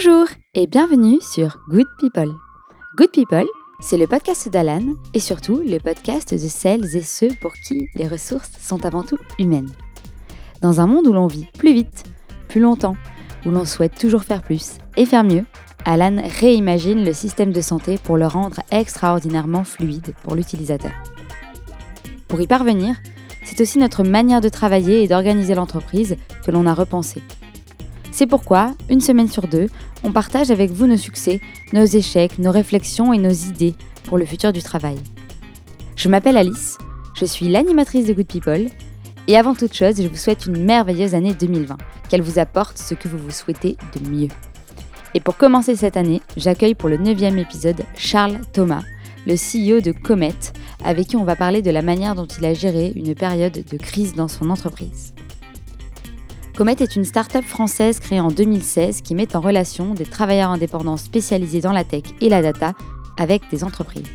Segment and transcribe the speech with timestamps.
[0.00, 2.32] Bonjour et bienvenue sur Good People.
[2.96, 3.46] Good People,
[3.80, 8.06] c'est le podcast d'Alan et surtout le podcast de celles et ceux pour qui les
[8.06, 9.72] ressources sont avant tout humaines.
[10.62, 12.04] Dans un monde où l'on vit plus vite,
[12.46, 12.96] plus longtemps,
[13.44, 15.44] où l'on souhaite toujours faire plus et faire mieux,
[15.84, 20.92] Alan réimagine le système de santé pour le rendre extraordinairement fluide pour l'utilisateur.
[22.28, 22.94] Pour y parvenir,
[23.42, 27.24] c'est aussi notre manière de travailler et d'organiser l'entreprise que l'on a repensée.
[28.18, 29.68] C'est pourquoi, une semaine sur deux,
[30.02, 31.40] on partage avec vous nos succès,
[31.72, 33.76] nos échecs, nos réflexions et nos idées
[34.06, 34.96] pour le futur du travail.
[35.94, 36.78] Je m'appelle Alice,
[37.14, 38.66] je suis l'animatrice de Good People,
[39.28, 41.76] et avant toute chose, je vous souhaite une merveilleuse année 2020,
[42.08, 44.30] qu'elle vous apporte ce que vous vous souhaitez de mieux.
[45.14, 48.82] Et pour commencer cette année, j'accueille pour le neuvième épisode Charles Thomas,
[49.28, 50.34] le CEO de Comet,
[50.84, 53.76] avec qui on va parler de la manière dont il a géré une période de
[53.76, 55.14] crise dans son entreprise.
[56.58, 60.96] Comet est une start-up française créée en 2016 qui met en relation des travailleurs indépendants
[60.96, 62.72] spécialisés dans la tech et la data
[63.16, 64.08] avec des entreprises.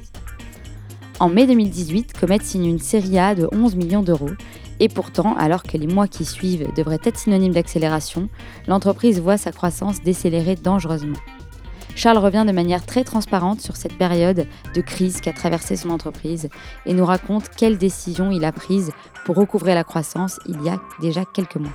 [1.22, 4.32] En mai 2018, Comet signe une série A de 11 millions d'euros
[4.82, 8.28] et pourtant, alors que les mois qui suivent devraient être synonymes d'accélération,
[8.68, 11.20] l'entreprise voit sa croissance décélérer dangereusement.
[11.96, 16.50] Charles revient de manière très transparente sur cette période de crise qu'a traversée son entreprise
[16.86, 18.92] et nous raconte quelles décisions il a prises
[19.24, 21.72] pour recouvrer la croissance il y a déjà quelques mois.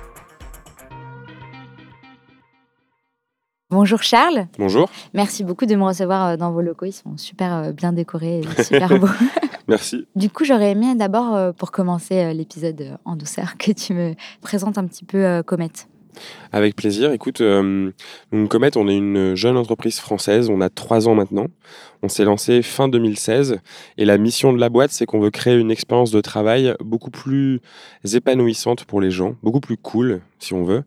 [3.71, 4.47] Bonjour Charles.
[4.57, 4.89] Bonjour.
[5.13, 6.85] Merci beaucoup de me recevoir euh, dans vos locaux.
[6.85, 9.07] Ils sont super euh, bien décorés et super beaux.
[9.67, 10.07] Merci.
[10.15, 14.79] Du coup, j'aurais aimé d'abord, euh, pour commencer l'épisode en douceur, que tu me présentes
[14.79, 15.69] un petit peu Comet.
[16.51, 17.11] Avec plaisir.
[17.11, 17.91] Écoute, euh,
[18.49, 20.49] Comet, on est une jeune entreprise française.
[20.49, 21.45] On a trois ans maintenant.
[22.01, 23.59] On s'est lancé fin 2016.
[23.99, 27.11] Et la mission de la boîte, c'est qu'on veut créer une expérience de travail beaucoup
[27.11, 27.61] plus
[28.13, 30.83] épanouissante pour les gens, beaucoup plus cool, si on veut.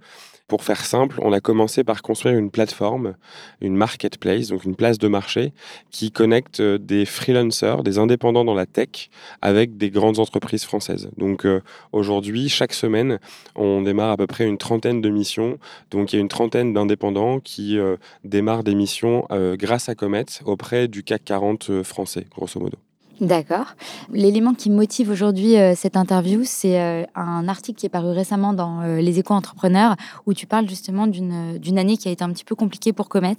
[0.53, 3.15] Pour faire simple, on a commencé par construire une plateforme,
[3.63, 5.55] une marketplace, donc une place de marché,
[5.91, 9.09] qui connecte euh, des freelancers, des indépendants dans la tech,
[9.41, 11.09] avec des grandes entreprises françaises.
[11.17, 13.19] Donc euh, aujourd'hui, chaque semaine,
[13.57, 15.59] on démarre à peu près une trentaine de missions.
[15.91, 20.27] Donc il y a une trentaine d'indépendants qui euh, démarrent des missions grâce à Comet
[20.45, 22.77] auprès du CAC 40 français, grosso modo.
[23.21, 23.75] D'accord.
[24.13, 28.53] L'élément qui motive aujourd'hui euh, cette interview, c'est euh, un article qui est paru récemment
[28.53, 29.97] dans euh, Les Échos Entrepreneurs,
[30.27, 33.37] où tu parles justement d'une année qui a été un petit peu compliquée pour Comet.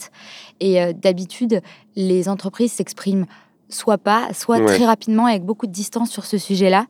[0.59, 1.62] Et d'habitude,
[1.95, 3.25] les entreprises s'expriment
[3.73, 6.85] soit pas, soit très rapidement avec beaucoup de distance sur ce sujet-là.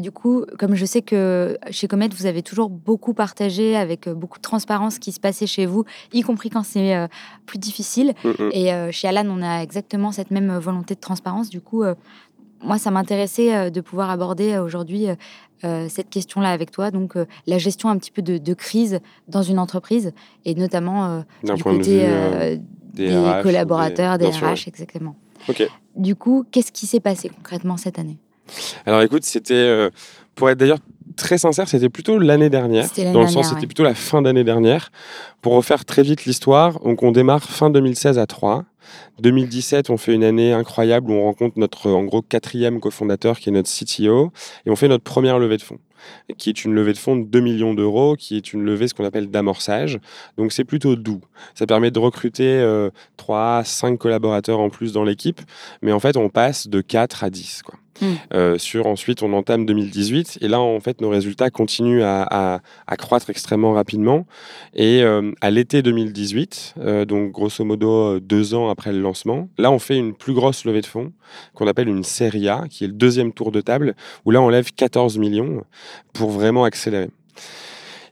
[0.00, 4.38] du coup, comme je sais que chez Comet, vous avez toujours beaucoup partagé avec beaucoup
[4.38, 7.08] de transparence ce qui se passait chez vous, y compris quand c'est
[7.46, 8.14] plus difficile.
[8.24, 8.50] Mm, mm.
[8.52, 11.50] Et chez Alan, on a exactement cette même volonté de transparence.
[11.50, 11.82] Du coup,
[12.62, 15.06] moi, ça m'intéressait de pouvoir aborder aujourd'hui
[15.62, 17.14] cette question-là avec toi, donc
[17.46, 20.12] la gestion un petit peu de, crise dans une entreprise,
[20.44, 22.06] et notamment du côté
[22.94, 25.16] des, collaborateurs, des, RH, exactement.
[25.96, 28.18] Du coup, qu'est-ce qui s'est passé concrètement cette année?
[28.86, 29.90] Alors écoute, c'était,
[30.34, 30.78] pour être d'ailleurs
[31.20, 32.88] très sincère, c'était plutôt l'année dernière.
[33.12, 34.90] Dans le sens, c'était plutôt la fin d'année dernière.
[35.42, 38.64] Pour refaire très vite l'histoire, donc on démarre fin 2016 à 3.
[39.20, 43.50] 2017, on fait une année incroyable où on rencontre notre, en gros, quatrième cofondateur qui
[43.50, 44.32] est notre CTO
[44.66, 45.78] et on fait notre première levée de fonds
[46.38, 48.94] qui est une levée de fonds de 2 millions d'euros, qui est une levée ce
[48.94, 49.98] qu'on appelle d'amorçage.
[50.38, 51.20] Donc c'est plutôt doux.
[51.54, 55.40] Ça permet de recruter euh, 3 5 collaborateurs en plus dans l'équipe,
[55.82, 57.62] mais en fait on passe de 4 à 10.
[57.64, 57.78] Quoi.
[58.00, 58.14] Hmm.
[58.32, 62.60] Euh, sur ensuite, on entame 2018 et là, en fait, nos résultats continuent à,
[62.98, 64.26] croître extrêmement rapidement.
[64.74, 69.70] Et euh, à l'été 2018, euh, donc grosso modo deux ans après le lancement, là,
[69.70, 71.12] on fait une plus grosse levée de fonds
[71.54, 73.94] qu'on appelle une série A, qui est le deuxième tour de table,
[74.24, 75.64] où là, on lève 14 millions
[76.12, 77.10] pour vraiment accélérer.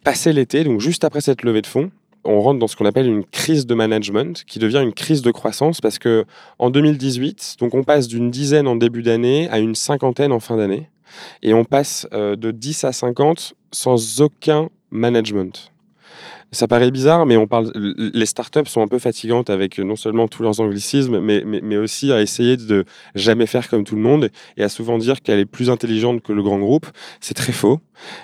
[0.04, 1.90] Passé l'été, donc juste après cette levée de fonds,
[2.24, 5.30] on rentre dans ce qu'on appelle une crise de management qui devient une crise de
[5.30, 6.24] croissance parce que
[6.58, 10.56] en 2018, donc on passe d'une dizaine en début d'année à une cinquantaine en fin
[10.56, 10.90] d'année
[11.42, 15.72] et on passe euh, de 10 à 50 sans aucun management.
[16.50, 17.70] Ça paraît bizarre, mais on parle.
[17.74, 22.10] Les startups sont un peu fatigantes avec non seulement tous leurs anglicismes, mais, mais, aussi
[22.10, 25.46] à essayer de jamais faire comme tout le monde et à souvent dire qu'elle est
[25.46, 26.86] plus intelligente que le grand groupe.
[27.20, 27.80] C'est très faux.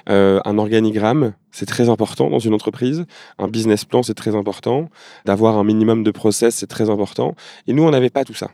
[0.08, 3.04] Euh, un organigramme, c'est très important dans une entreprise.
[3.38, 4.88] Un business plan, c'est très important.
[5.26, 7.34] D'avoir un minimum de process, c'est très important.
[7.66, 8.50] Et nous, on n'avait pas tout ça.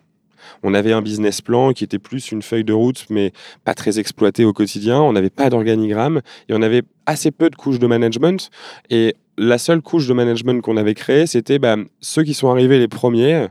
[0.63, 3.33] On avait un business plan qui était plus une feuille de route, mais
[3.65, 5.01] pas très exploité au quotidien.
[5.01, 8.51] On n'avait pas d'organigramme et on avait assez peu de couches de management.
[8.91, 12.79] Et la seule couche de management qu'on avait créée, c'était bah, ceux qui sont arrivés
[12.79, 13.47] les premiers,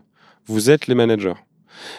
[0.46, 1.34] vous êtes les managers.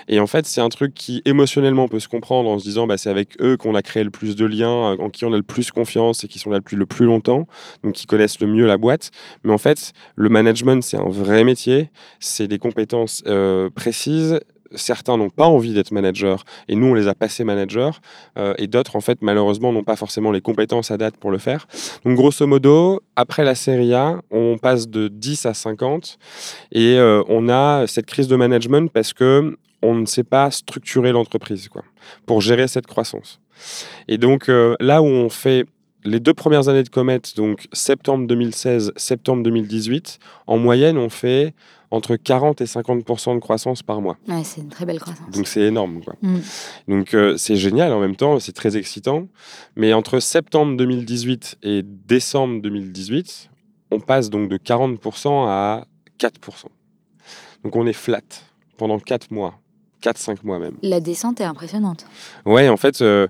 [0.06, 2.98] Et en fait, c'est un truc qui émotionnellement peut se comprendre en se disant bah,
[2.98, 5.42] c'est avec eux qu'on a créé le plus de liens, en qui on a le
[5.42, 7.48] plus confiance et qui sont là depuis le plus longtemps,
[7.82, 9.10] donc qui connaissent le mieux la boîte.
[9.42, 11.90] Mais en fait, le management, c'est un vrai métier,
[12.20, 13.24] c'est des compétences
[13.74, 14.38] précises
[14.74, 17.90] certains n'ont pas envie d'être manager et nous on les a passés managers
[18.38, 21.38] euh, et d'autres en fait malheureusement n'ont pas forcément les compétences à date pour le
[21.38, 21.66] faire.
[22.04, 26.18] Donc grosso modo, après la série A, on passe de 10 à 50
[26.72, 31.12] et euh, on a cette crise de management parce que on ne sait pas structurer
[31.12, 31.82] l'entreprise quoi
[32.26, 33.40] pour gérer cette croissance.
[34.08, 35.66] Et donc euh, là où on fait
[36.04, 41.54] les deux premières années de Comet, donc septembre 2016, septembre 2018, en moyenne, on fait
[41.90, 44.16] entre 40 et 50 de croissance par mois.
[44.28, 45.28] Ouais, c'est une très belle croissance.
[45.30, 46.02] Donc c'est énorme.
[46.04, 46.14] Quoi.
[46.22, 46.38] Mm.
[46.88, 49.26] Donc euh, c'est génial en même temps, c'est très excitant.
[49.76, 53.50] Mais entre septembre 2018 et décembre 2018,
[53.90, 55.86] on passe donc de 40% à
[56.18, 56.40] 4
[57.64, 58.20] Donc on est flat
[58.76, 59.59] pendant 4 mois.
[60.00, 60.74] 4-5 mois même.
[60.82, 62.06] La descente est impressionnante.
[62.46, 63.28] Ouais, en fait, euh,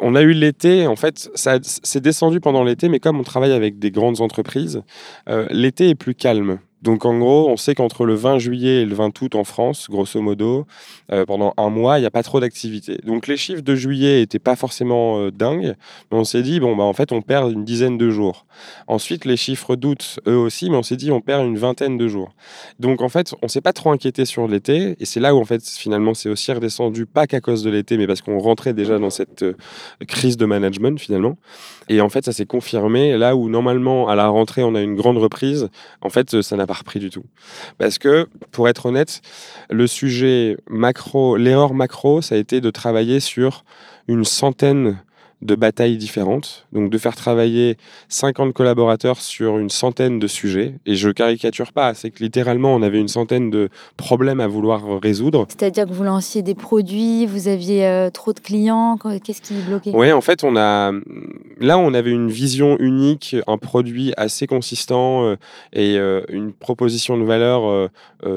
[0.00, 3.52] on a eu l'été, en fait, ça c'est descendu pendant l'été, mais comme on travaille
[3.52, 4.82] avec des grandes entreprises,
[5.28, 6.58] euh, l'été est plus calme.
[6.82, 9.88] Donc en gros, on sait qu'entre le 20 juillet et le 20 août en France,
[9.88, 10.66] grosso modo,
[11.10, 12.98] euh, pendant un mois, il n'y a pas trop d'activité.
[13.04, 15.74] Donc les chiffres de juillet n'étaient pas forcément euh, dingues,
[16.10, 18.44] mais on s'est dit, bon, bah, en fait, on perd une dizaine de jours.
[18.88, 22.08] Ensuite, les chiffres d'août, eux aussi, mais on s'est dit, on perd une vingtaine de
[22.08, 22.34] jours.
[22.78, 25.44] Donc en fait, on s'est pas trop inquiété sur l'été, et c'est là où en
[25.44, 28.98] fait, finalement, c'est aussi redescendu, pas qu'à cause de l'été, mais parce qu'on rentrait déjà
[28.98, 29.54] dans cette euh,
[30.06, 31.38] crise de management, finalement.
[31.88, 34.94] Et en fait, ça s'est confirmé, là où normalement, à la rentrée, on a une
[34.94, 35.68] grande reprise,
[36.02, 37.24] en fait, ça n'a pas repris du tout.
[37.78, 39.22] Parce que, pour être honnête,
[39.70, 43.64] le sujet macro, l'erreur macro, ça a été de travailler sur
[44.08, 44.98] une centaine
[45.42, 47.76] de batailles différentes, donc de faire travailler
[48.08, 50.74] 50 collaborateurs sur une centaine de sujets.
[50.86, 53.68] Et je caricature pas, c'est que littéralement on avait une centaine de
[53.98, 55.46] problèmes à vouloir résoudre.
[55.48, 59.92] C'est-à-dire que vous lanciez des produits, vous aviez euh, trop de clients, qu'est-ce qui bloquait?
[59.94, 60.92] Oui, en fait, on a
[61.58, 65.36] là on avait une vision unique, un produit assez consistant euh,
[65.74, 67.90] et euh, une proposition de valeur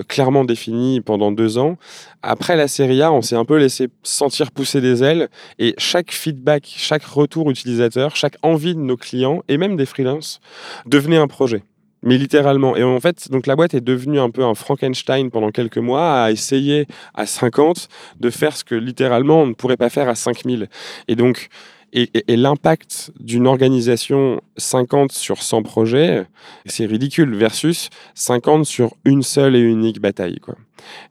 [0.07, 1.77] clairement définie pendant deux ans.
[2.21, 6.11] Après la série A, on s'est un peu laissé sentir pousser des ailes et chaque
[6.11, 10.39] feedback, chaque retour utilisateur, chaque envie de nos clients et même des freelances
[10.87, 11.61] devenait un projet.
[12.01, 12.75] Mais littéralement.
[12.75, 16.23] Et en fait, donc la boîte est devenue un peu un Frankenstein pendant quelques mois,
[16.23, 17.89] à essayer à 50
[18.19, 20.67] de faire ce que littéralement on ne pourrait pas faire à 5000.
[21.07, 21.49] Et donc,
[21.93, 26.25] et, l'impact d'une organisation 50 sur 100 projets,
[26.65, 30.39] c'est ridicule, versus 50 sur une seule et unique bataille.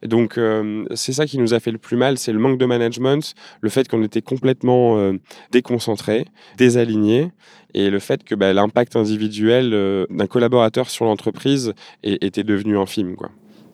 [0.03, 2.65] Donc, euh, c'est ça qui nous a fait le plus mal, c'est le manque de
[2.65, 5.13] management, le fait qu'on était complètement euh,
[5.51, 6.25] déconcentré,
[6.57, 7.31] désaligné,
[7.73, 11.73] et le fait que bah, l'impact individuel euh, d'un collaborateur sur l'entreprise
[12.03, 13.15] était devenu infime.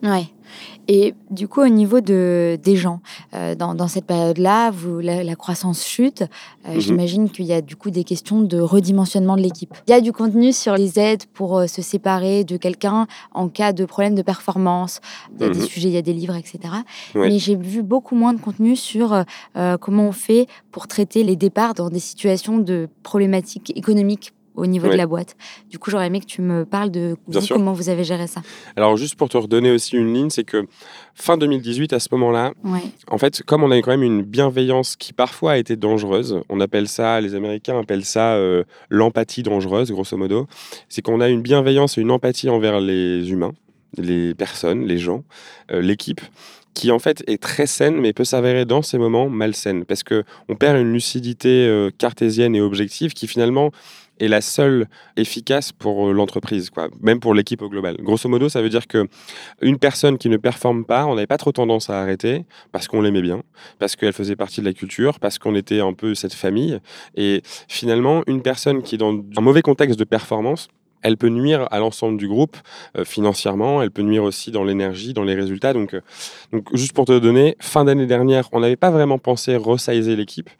[0.02, 0.28] Ouais.
[0.88, 3.00] Et du coup, au niveau de, des gens,
[3.34, 6.22] euh, dans, cette période-là, la, la, croissance chute.
[6.66, 6.80] Euh, mhm.
[6.80, 9.74] J'imagine qu'il y a du coup des questions de redimensionnement de l'équipe.
[9.88, 13.48] Il y a du contenu sur les aides pour euh, se séparer de quelqu'un en
[13.48, 15.00] cas de problème de performance.
[15.34, 15.66] Il y a des mhm.
[15.66, 16.58] sujets, il y a des livres, etc.
[17.14, 19.24] Mais j'ai vu beaucoup moins de contenu sur
[19.80, 24.88] comment on fait pour traiter les départs dans des situations de problématiques économiques au niveau
[24.88, 25.36] de la boîte.
[25.70, 27.16] Du coup, j'aurais aimé que tu me parles de
[27.48, 28.42] comment vous avez géré ça.
[28.76, 30.66] Alors, juste pour te redonner aussi une ligne, c'est que
[31.14, 32.52] fin 2018, à ce moment-là,
[33.08, 36.60] en fait, comme on avait quand même une bienveillance qui parfois a été dangereuse, on
[36.60, 40.46] appelle ça, les Américains appellent ça euh, l'empathie dangereuse, grosso modo,
[40.88, 43.52] c'est qu'on a une bienveillance et une empathie envers les humains,
[43.96, 45.24] les personnes, les gens,
[45.70, 46.20] euh, l'équipe
[46.76, 50.24] qui en fait est très saine, mais peut s'avérer dans ces moments malsaine, parce que
[50.50, 53.70] on perd une lucidité euh, cartésienne et objective qui finalement
[54.18, 57.96] est la seule efficace pour euh, l'entreprise, quoi, même pour l'équipe au global.
[58.00, 59.06] Grosso modo, ça veut dire que
[59.60, 63.00] une personne qui ne performe pas, on n'avait pas trop tendance à arrêter parce qu'on
[63.00, 63.42] l'aimait bien,
[63.78, 66.78] parce qu'elle faisait partie de la culture, parce qu'on était un peu cette famille.
[67.16, 70.68] Et finalement, une personne qui est dans un mauvais contexte de performance,
[71.02, 72.56] elle peut nuire à l'ensemble du groupe
[72.96, 75.72] euh, financièrement, elle peut nuire aussi dans l'énergie, dans les résultats.
[75.72, 76.00] Donc, euh,
[76.52, 80.50] donc juste pour te donner, fin d'année dernière, on n'avait pas vraiment pensé resizer l'équipe.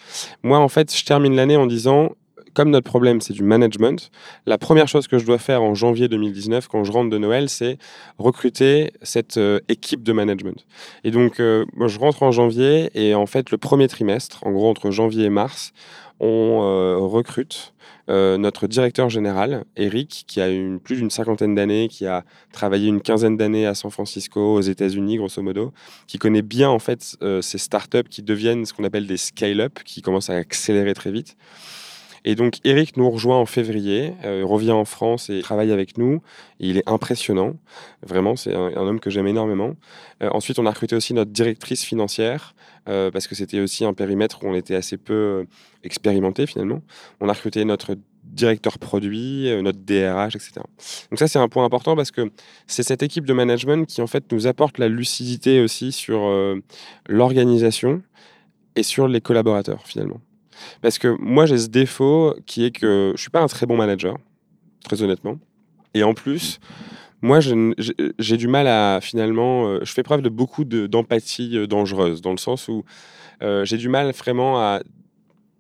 [0.43, 2.11] Moi, en fait, je termine l'année en disant
[2.57, 4.11] comme notre problème, c'est du management,
[4.47, 7.51] la première chose que je dois faire en janvier 2019, quand je rentre de Noël,
[7.51, 7.77] c'est
[8.17, 10.65] recruter cette euh, équipe de management.
[11.05, 14.71] Et donc, euh, je rentre en janvier et en fait, le premier trimestre, en gros
[14.71, 15.75] entre janvier et mars,
[16.19, 17.75] on euh, recrute
[18.09, 20.47] notre directeur général, Eric, qui a
[20.85, 22.23] plus d'une cinquantaine d'années, qui a
[22.53, 25.73] travaillé une quinzaine d'années à San Francisco, aux États-Unis, grosso modo,
[26.07, 30.03] qui connaît bien en fait ces startups qui deviennent ce qu'on appelle des scale-up, qui
[30.03, 31.37] commencent à accélérer très vite.
[32.29, 36.21] Et donc Eric nous rejoint en février, euh, revient en France et travaille avec nous.
[36.59, 37.55] il est impressionnant,
[38.03, 39.77] vraiment, c'est un, homme que j'aime énormément.
[40.25, 42.57] Euh, ensuite, on a recruté aussi notre directrice financière,
[42.89, 45.47] euh, parce que c'était aussi un périmètre où on était assez peu
[45.85, 46.83] expérimenté finalement.
[47.21, 50.55] On a recruté notre directeur produit, notre DRH, etc.
[51.11, 52.33] Donc ça, c'est un point important parce que
[52.67, 56.29] c'est cette équipe de management qui en fait nous apporte la lucidité aussi sur
[57.09, 58.03] l'organisation
[58.75, 60.21] et sur les collaborateurs finalement.
[60.83, 63.77] Parce que moi, j'ai ce défaut qui est que je suis pas un très bon
[63.77, 64.17] manager,
[64.85, 65.39] très honnêtement.
[65.95, 66.61] Et en plus,
[67.23, 69.69] moi, j'ai du mal à finalement.
[69.69, 72.85] Euh, je fais preuve de beaucoup d'empathie euh, dangereuse, dans le sens où
[73.43, 74.81] euh, j'ai du mal vraiment à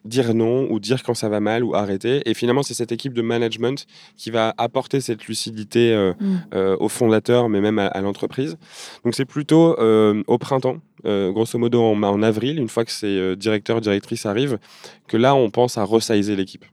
[0.06, 2.22] dire non ou dire quand ça va mal ou arrêter.
[2.28, 3.86] Et finalement, c'est cette équipe de management
[4.16, 6.36] qui va apporter cette lucidité euh, mm.
[6.54, 8.56] euh, aux fondateurs, mais même à, l'entreprise.
[9.04, 13.36] Donc c'est plutôt euh, au printemps, grosso modo en, en, avril, une fois que ces
[13.36, 14.58] directeurs, directrices arrivent,
[15.06, 16.64] que là, on pense à resizer l'équipe.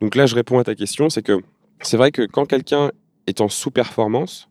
[0.00, 1.40] Donc là, je réponds à ta question, c'est que
[1.82, 2.90] c'est vrai que quand quelqu'un
[3.26, 4.48] est en sous-performance,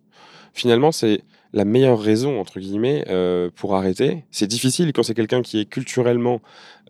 [0.54, 1.24] finalement, c'est
[1.56, 4.26] la meilleure raison, entre guillemets, euh, pour arrêter.
[4.30, 6.42] C'est difficile quand c'est quelqu'un qui est culturellement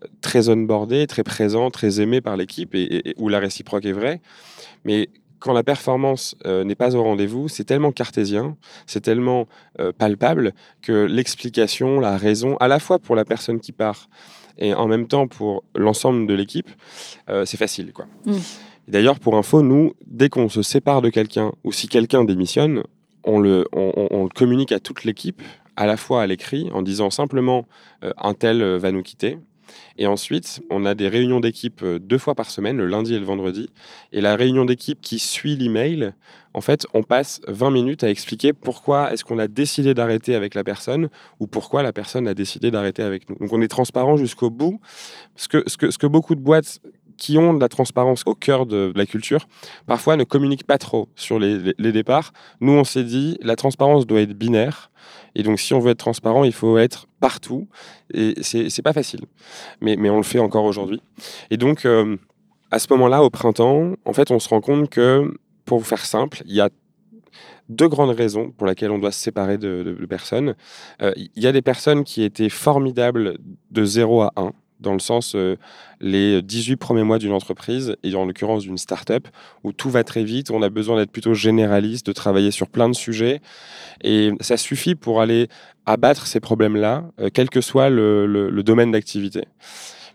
[0.02, 4.20] euh, très onboardé, très présent, très aimé par l'équipe et, où la réciproque est vraie.
[4.84, 5.08] Mais
[5.38, 8.56] quand la performance euh, n'est pas au rendez-vous, c'est tellement cartésien,
[8.86, 9.46] c'est tellement
[9.98, 14.08] palpable que l'explication, la raison, à la fois pour la personne qui part
[14.58, 16.70] et en même temps pour l'ensemble de l'équipe,
[17.44, 17.92] c'est facile.
[17.92, 18.06] quoi.
[18.24, 18.36] Mmh.
[18.88, 22.82] D'ailleurs, pour info, nous, dès qu'on se sépare de quelqu'un ou si quelqu'un démissionne,
[23.26, 23.66] on le,
[24.34, 25.42] communique à toute l'équipe,
[25.76, 27.66] à la fois à l'écrit, en disant simplement
[28.04, 29.38] euh, un tel euh, va nous quitter.
[29.98, 33.18] Et ensuite, on a des réunions d'équipe euh, deux fois par semaine, le lundi et
[33.18, 33.68] le vendredi.
[34.12, 36.12] Et la réunion d'équipe qui suit l'email,
[36.54, 40.54] en fait, on passe 20 minutes à expliquer pourquoi est-ce qu'on a décidé d'arrêter avec
[40.54, 41.08] la personne
[41.40, 43.36] ou pourquoi la personne a décidé d'arrêter avec nous.
[43.36, 44.80] Donc on est transparent jusqu'au bout.
[45.50, 46.80] Que, ce que beaucoup de boîtes
[47.16, 49.48] qui ont de la transparence au cœur de, la culture,
[49.86, 52.32] parfois ne communiquent pas trop sur les, départs.
[52.60, 54.90] Nous, on s'est dit, la transparence doit être binaire.
[55.34, 57.68] Et donc, si on veut être transparent, il faut être partout.
[58.12, 59.20] Et c'est pas facile.
[59.80, 61.00] Mais, mais on le fait encore aujourd'hui.
[61.50, 62.16] Et donc, euh,
[62.70, 66.04] à ce moment-là, au printemps, en fait, on se rend compte que, pour vous faire
[66.04, 66.70] simple, il y a
[67.68, 70.54] deux grandes raisons pour lesquelles on doit se séparer de, personnes.
[71.02, 73.38] Euh, il y a des personnes qui étaient formidables
[73.70, 75.56] de 0 à 1 dans le sens euh,
[76.00, 79.28] les 18 premiers mois d'une entreprise, et en l'occurrence d'une start-up,
[79.64, 82.88] où tout va très vite, on a besoin d'être plutôt généraliste, de travailler sur plein
[82.88, 83.40] de sujets,
[84.02, 85.48] et ça suffit pour aller
[85.86, 89.44] abattre ces problèmes-là, euh, quel que soit le, domaine d'activité.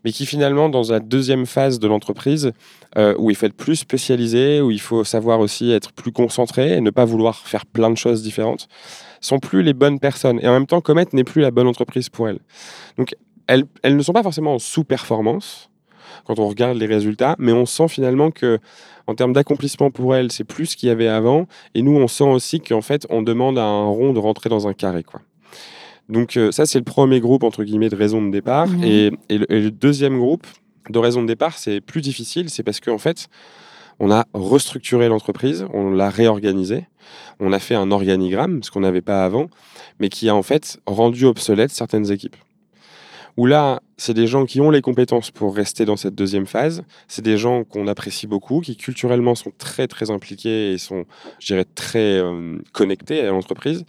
[0.04, 2.52] Mais qui finalement, dans la deuxième phase de l'entreprise,
[2.98, 6.74] euh, où il faut être plus spécialisé, où il faut savoir aussi être plus concentré
[6.74, 8.68] et ne pas vouloir faire plein de choses différentes,
[9.22, 10.40] sont plus les bonnes personnes.
[10.42, 12.40] Et en même temps, Comet n'est plus la bonne entreprise pour elles.
[12.98, 13.16] Donc
[13.84, 15.70] elles, ne sont pas forcément en sous-performance
[16.26, 18.60] quand on regarde les résultats, mais on sent finalement que
[19.08, 21.48] en termes d'accomplissement pour elles, c'est plus qu'il y avait avant.
[21.74, 24.68] Et nous, on sent aussi qu'en fait, on demande à un rond de rentrer dans
[24.68, 25.04] un carré.
[25.04, 25.22] Quoi.
[26.10, 28.68] Donc euh, ça, c'est le premier groupe, entre guillemets, de raisons de départ.
[28.68, 28.84] Mmh.
[28.84, 30.46] Et, le, deuxième groupe
[30.90, 33.28] de raisons de départ, c'est plus difficile, c'est parce qu'en fait,
[34.00, 36.86] on a restructuré l'entreprise, on l'a réorganisée,
[37.40, 39.48] on a fait un organigramme, ce qu'on n'avait pas avant,
[40.00, 42.36] mais qui a en fait rendu obsolète certaines équipes
[43.38, 46.84] où là, c'est des gens qui ont les compétences pour rester dans cette deuxième phase.
[47.08, 51.06] C'est des gens qu'on apprécie beaucoup, qui culturellement sont très très impliqués et sont,
[51.40, 53.86] je dirais, très euh, connectés à l'entreprise.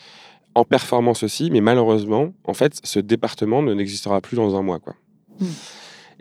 [0.54, 4.80] En performance aussi, mais malheureusement, en fait, ce département ne n'existera plus dans un mois.
[4.80, 4.94] Quoi.
[5.40, 5.46] Hmm.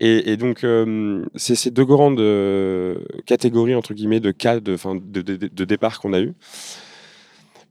[0.04, 2.96] Et, donc, euh, c'est ces deux grandes euh,
[3.28, 6.34] catégories, entre guillemets, de cas de, de, de, de départ qu'on a eu.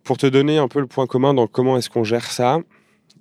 [0.05, 2.61] Pour te donner un peu le point commun dans comment est-ce qu'on gère ça,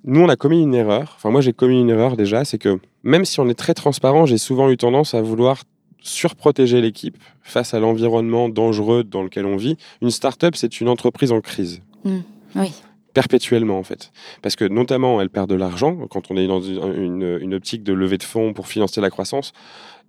[0.04, 1.14] nous, on a commis une erreur.
[1.16, 2.44] Enfin, moi, j'ai commis une erreur déjà.
[2.44, 5.62] C'est que même si on est très transparent, j'ai souvent eu tendance à vouloir
[6.02, 9.76] surprotéger l'équipe face à l'environnement dangereux dans lequel on vit.
[10.00, 11.82] Une start-up, c'est une entreprise en crise.
[12.04, 12.18] Mmh.
[12.56, 12.72] oui.
[13.12, 14.12] Perpétuellement, en fait.
[14.40, 18.18] Parce que notamment, elle perd de l'argent quand on est dans une, optique de levée
[18.18, 19.52] de fonds pour financer la croissance.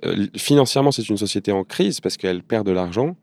[0.05, 3.15] Euh, financièrement, c'est une société en crise parce qu'elle perd de l'argent.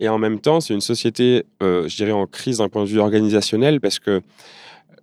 [0.00, 2.88] Et en même temps, c'est une société, euh, je dirais, en crise d'un point de
[2.88, 4.22] vue organisationnel parce que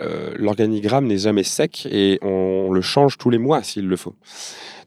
[0.02, 4.16] euh, l'organigramme n'est jamais sec et on, le change tous les mois s'il le faut.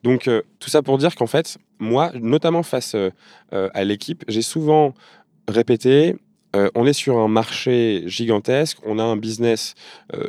[0.03, 3.11] Donc euh, tout ça pour dire qu'en fait, moi, notamment face euh,
[3.51, 4.95] à l'équipe, j'ai souvent
[5.49, 6.17] répété,
[6.75, 9.75] on est sur un marché gigantesque, on a un business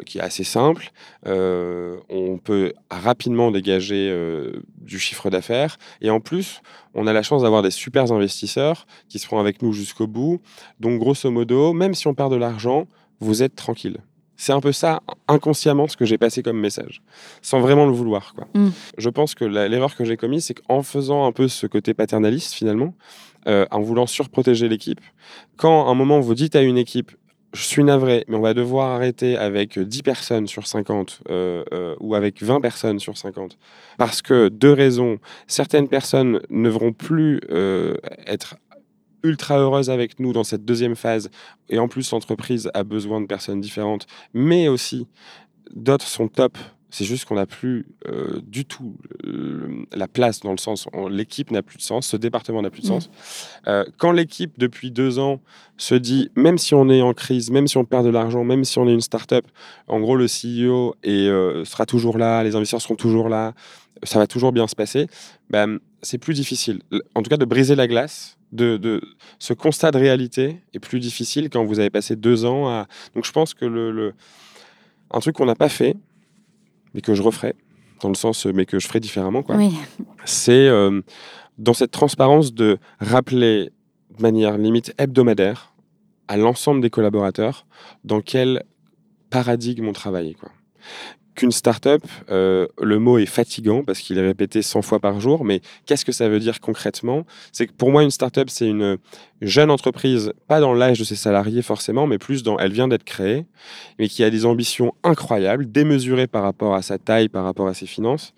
[0.05, 0.91] qui est assez simple,
[1.25, 4.13] on peut rapidement dégager
[4.77, 6.61] du chiffre d'affaires, et en plus,
[6.93, 10.39] on a la chance d'avoir des super investisseurs qui seront avec nous jusqu'au bout.
[10.79, 12.87] Donc grosso modo, même si on perd de l'argent,
[13.19, 13.97] vous êtes tranquille
[14.39, 17.01] C'est un peu ça, inconsciemment, ce que j'ai passé comme message,
[17.41, 18.33] sans vraiment le vouloir.
[18.33, 18.47] Quoi.
[18.53, 18.69] Mm.
[18.97, 22.53] Je pense que l'erreur que j'ai commise, c'est qu'en faisant un peu ce côté paternaliste,
[22.53, 22.93] finalement,
[23.47, 25.01] euh, en voulant surprotéger l'équipe,
[25.57, 27.11] quand à un moment vous dites à une équipe,
[27.53, 31.95] je suis navré, mais on va devoir arrêter avec 10 personnes sur 50 euh, euh,
[31.99, 33.57] ou avec 20 personnes sur 50.
[33.97, 35.17] Parce que, deux raisons,
[35.47, 38.55] certaines personnes ne vont plus euh, être
[39.23, 41.29] ultra heureuses avec nous dans cette deuxième phase,
[41.69, 45.07] et en plus l'entreprise a besoin de personnes différentes, mais aussi
[45.71, 46.57] d'autres sont top
[46.91, 48.95] c'est juste qu'on n'a plus euh, du tout
[49.25, 52.81] euh, la place dans le sens, l'équipe n'a plus de sens, ce département n'a plus
[52.81, 52.89] de mmh.
[52.89, 53.09] sens.
[53.67, 55.39] Euh, quand l'équipe, depuis deux ans,
[55.77, 58.63] se dit, même si on est en crise, même si on perd de l'argent, même
[58.63, 59.45] si on est une start-up,
[59.87, 60.95] en gros, le CEO
[61.65, 63.53] sera toujours là, les investisseurs seront toujours là,
[64.03, 65.07] ça va toujours bien se passer,
[65.49, 66.81] ben, c'est plus difficile.
[67.13, 69.01] En tout cas, de briser la glace, de,
[69.37, 72.87] ce constat de réalité est plus difficile quand vous avez passé deux ans à.
[73.15, 74.13] Donc, je pense que le
[75.11, 75.95] un truc qu'on n'a pas fait,
[76.93, 77.55] mais que je referai,
[78.01, 79.57] dans le sens, mais que je ferai différemment, quoi.
[80.25, 81.01] C'est euh,
[81.57, 83.71] dans cette transparence de rappeler
[84.17, 85.73] de manière limite hebdomadaire
[86.27, 87.65] à l'ensemble des collaborateurs
[88.03, 88.63] dans quel
[89.29, 90.49] paradigme on travaille, quoi
[91.39, 95.45] qu'une start-up, euh, le mot est fatigant parce qu'il est répété 100 fois par jour,
[95.45, 97.25] mais qu'est-ce que ça veut dire concrètement?
[97.53, 98.97] C'est que pour moi, une start-up, c'est une
[99.41, 103.05] jeune entreprise, pas dans l'âge de ses salariés forcément, mais plus dans elle vient d'être
[103.05, 103.45] créée,
[103.97, 107.73] mais qui a des ambitions incroyables, démesurées par rapport à sa taille, par rapport à
[107.73, 108.33] ses finances,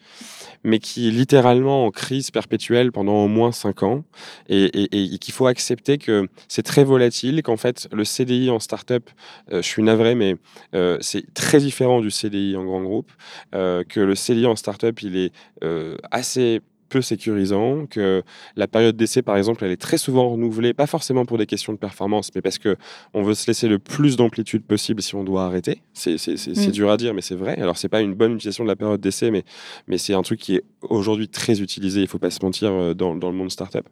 [0.64, 4.04] mais qui est littéralement en crise perpétuelle pendant au moins 5 ans,
[4.50, 4.90] et,
[5.20, 9.10] qu'il faut accepter que c'est très volatile, qu'en fait, le CDI en start-up,
[9.52, 10.36] euh, je suis navré, mais
[10.76, 13.12] euh, c'est très différent du CDI en grand groupe
[13.56, 15.32] euh, que le CELI en startup, il est
[15.64, 18.22] euh, assez peu sécurisant, que
[18.56, 21.74] la période d'essai, par exemple, elle est très souvent renouvelée, pas forcément pour des questions
[21.74, 22.76] de performance, mais parce que
[23.14, 25.82] on veut se laisser le plus d'amplitude possible si on doit arrêter.
[25.94, 26.72] C'est mm.
[26.72, 27.60] dur à dire, mais c'est vrai.
[27.60, 29.44] Alors, c'est pas une bonne utilisation de la période d'essai, mais,
[29.88, 32.94] mais c'est un truc qui est aujourd'hui très utilisé, il faut pas se mentir, euh,
[32.94, 33.88] dans, dans le monde startup.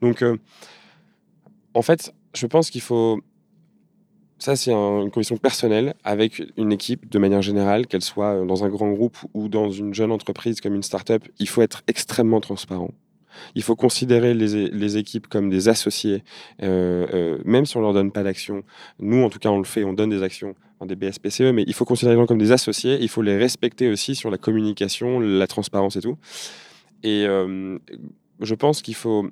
[0.00, 0.24] Donc,
[1.74, 3.20] en fait, je pense qu'il faut
[4.38, 8.64] ça, c'est une conviction personnelle avec une équipe de manière générale, qu'elle soit euh, dans
[8.64, 11.24] un grand groupe ou dans une jeune entreprise comme une start-up.
[11.38, 12.90] Il faut être extrêmement transparent.
[13.54, 16.22] Il faut considérer les, équipes comme des associés,
[16.62, 18.62] euh, euh, même si on leur donne pas d'action.
[18.98, 21.74] Nous, en tout cas, on le fait, on donne des actions, des BSPCE, mais il
[21.74, 22.96] faut considérer les gens comme des associés.
[23.00, 26.16] Il faut les respecter aussi sur la communication, la transparence et tout.
[27.02, 29.28] Et je pense qu'il faut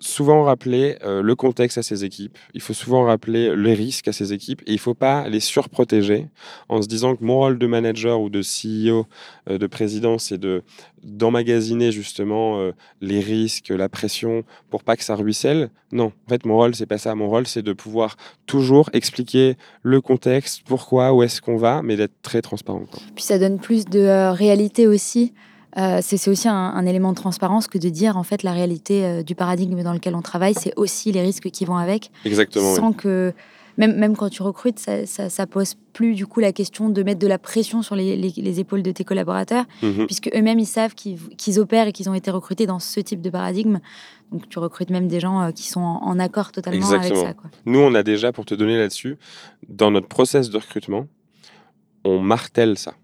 [0.00, 4.12] souvent rappeler euh, le contexte à ces équipes, il faut souvent rappeler les risques à
[4.12, 6.26] ces équipes et il ne faut pas les surprotéger
[6.68, 9.06] en se disant que mon rôle de manager ou de CEO,
[9.48, 10.62] euh, de président, c'est de
[11.02, 15.70] d'emmagasiner justement euh, les risques, la pression pour pas que ça ruisselle.
[15.92, 19.56] Non, en fait mon rôle c'est pas ça, mon rôle c'est de pouvoir toujours expliquer
[19.82, 22.86] le contexte, pourquoi, où est-ce qu'on va, mais d'être très transparent.
[23.14, 25.32] Puis ça donne plus de réalité aussi.
[25.76, 29.22] Euh, c'est aussi un, élément de transparence que de dire en fait la réalité euh,
[29.22, 32.10] du paradigme dans lequel on travaille, c'est aussi les risques qui vont avec.
[32.24, 32.74] Exactement.
[32.74, 33.34] Sans que
[33.76, 37.18] même, même quand tu recrutes, ça, ça, pose plus du coup la question de mettre
[37.18, 40.06] de la pression sur les, les, épaules de tes collaborateurs, mhm.
[40.06, 43.30] puisque eux-mêmes ils savent qu'ils opèrent et qu'ils ont été recrutés dans ce type de
[43.30, 43.80] paradigme.
[44.32, 47.34] Donc tu recrutes même des gens euh, qui sont en, accord totalement avec ça.
[47.66, 49.18] Nous, on a déjà, pour te donner là-dessus,
[49.68, 51.06] dans notre process de recrutement,
[52.04, 52.94] on martèle ça.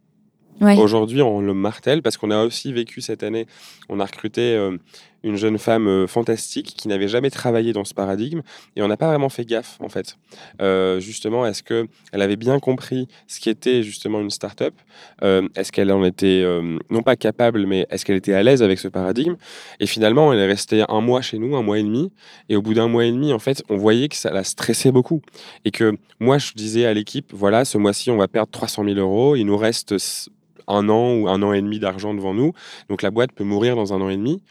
[0.62, 3.46] Aujourd'hui, on le martèle parce qu'on a aussi vécu cette année,
[3.88, 4.76] on a recruté euh,
[5.24, 8.42] une jeune femme euh, fantastique qui n'avait jamais travaillé dans ce paradigme
[8.76, 10.16] et on n'a pas vraiment fait gaffe en fait.
[10.60, 14.74] Euh, justement, est-ce que elle avait bien compris ce qui était justement une start-up?
[15.20, 16.44] Est-ce qu'elle en était
[16.90, 19.36] non pas capable, mais est-ce qu'elle était à l'aise avec ce paradigme?
[19.80, 22.12] Et finalement, elle est restée un mois chez nous, un mois et demi,
[22.48, 24.92] et au bout d'un mois et demi, en fait, on voyait que ça la stressait
[24.92, 25.22] beaucoup
[25.64, 28.96] et que moi, je disais à l'équipe, voilà, ce mois-ci, on va perdre 300 000
[28.96, 29.96] euros, il nous reste
[30.68, 32.52] un an ou un an et demi d'argent devant nous.
[32.88, 34.42] Donc la boîte peut mourir dans un an et demi.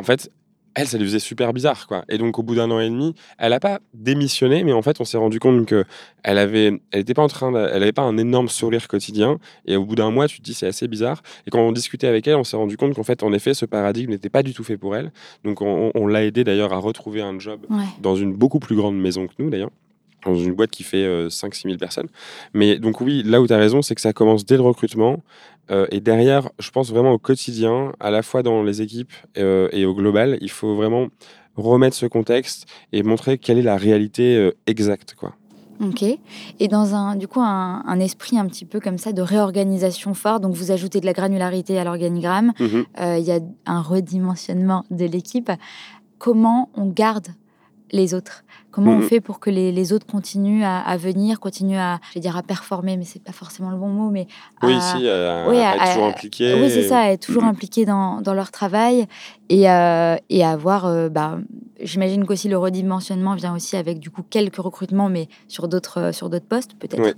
[0.00, 0.30] En fait,
[0.78, 2.04] elle, ça lui faisait super bizarre, quoi.
[2.08, 5.00] Et donc, au bout d'un an et demi, elle n'a pas démissionné, mais en fait,
[5.00, 5.84] on s'est rendu compte que
[6.22, 9.38] elle avait, elle était pas en train, elle avait pas un énorme sourire quotidien.
[9.66, 11.22] Et au bout d'un mois, tu te dis, c'est assez bizarre.
[11.48, 13.66] Et quand on discutait avec elle, on s'est rendu compte qu'en fait, en effet, ce
[13.66, 15.10] paradigme n'était pas du tout fait pour elle.
[15.42, 17.66] Donc, on, l'a aidé d'ailleurs à retrouver un job
[18.00, 19.70] dans une beaucoup plus grande maison que nous, d'ailleurs
[20.32, 21.28] dans une boîte qui fait 5-6 euh,
[21.64, 22.08] 000 personnes.
[22.54, 25.22] Mais donc oui, là où tu as raison, c'est que ça commence dès le recrutement.
[25.70, 29.68] Euh, et derrière, je pense vraiment au quotidien, à la fois dans les équipes euh,
[29.72, 31.08] et au global, il faut vraiment
[31.56, 35.16] remettre ce contexte et montrer quelle est la réalité exacte.
[35.18, 35.34] Quoi.
[35.80, 36.04] Ok.
[36.60, 40.38] Et dans un, du coup, un, esprit un petit peu comme ça de réorganisation fort,
[40.38, 42.82] donc vous ajoutez de la granularité à l'organigramme, mmh
[43.18, 45.50] il y a un redimensionnement de l'équipe.
[46.18, 47.28] Comment on garde
[47.92, 52.14] les autres Comment on fait pour que les, autres continuent à, venir, continuent à, je
[52.14, 54.28] vais dire à performer, mais c'est pas forcément le bon mot, mais
[54.62, 56.54] oui, si, à, être toujours impliqué.
[56.54, 59.06] Oui, c'est ça, être toujours impliqué dans, dans, leur travail
[59.48, 61.38] et, euh, et avoir, euh, bah,
[61.80, 66.28] j'imagine qu'aussi le redimensionnement vient aussi avec du coup quelques recrutements, mais sur d'autres sur
[66.28, 67.16] d'autres postes peut-être.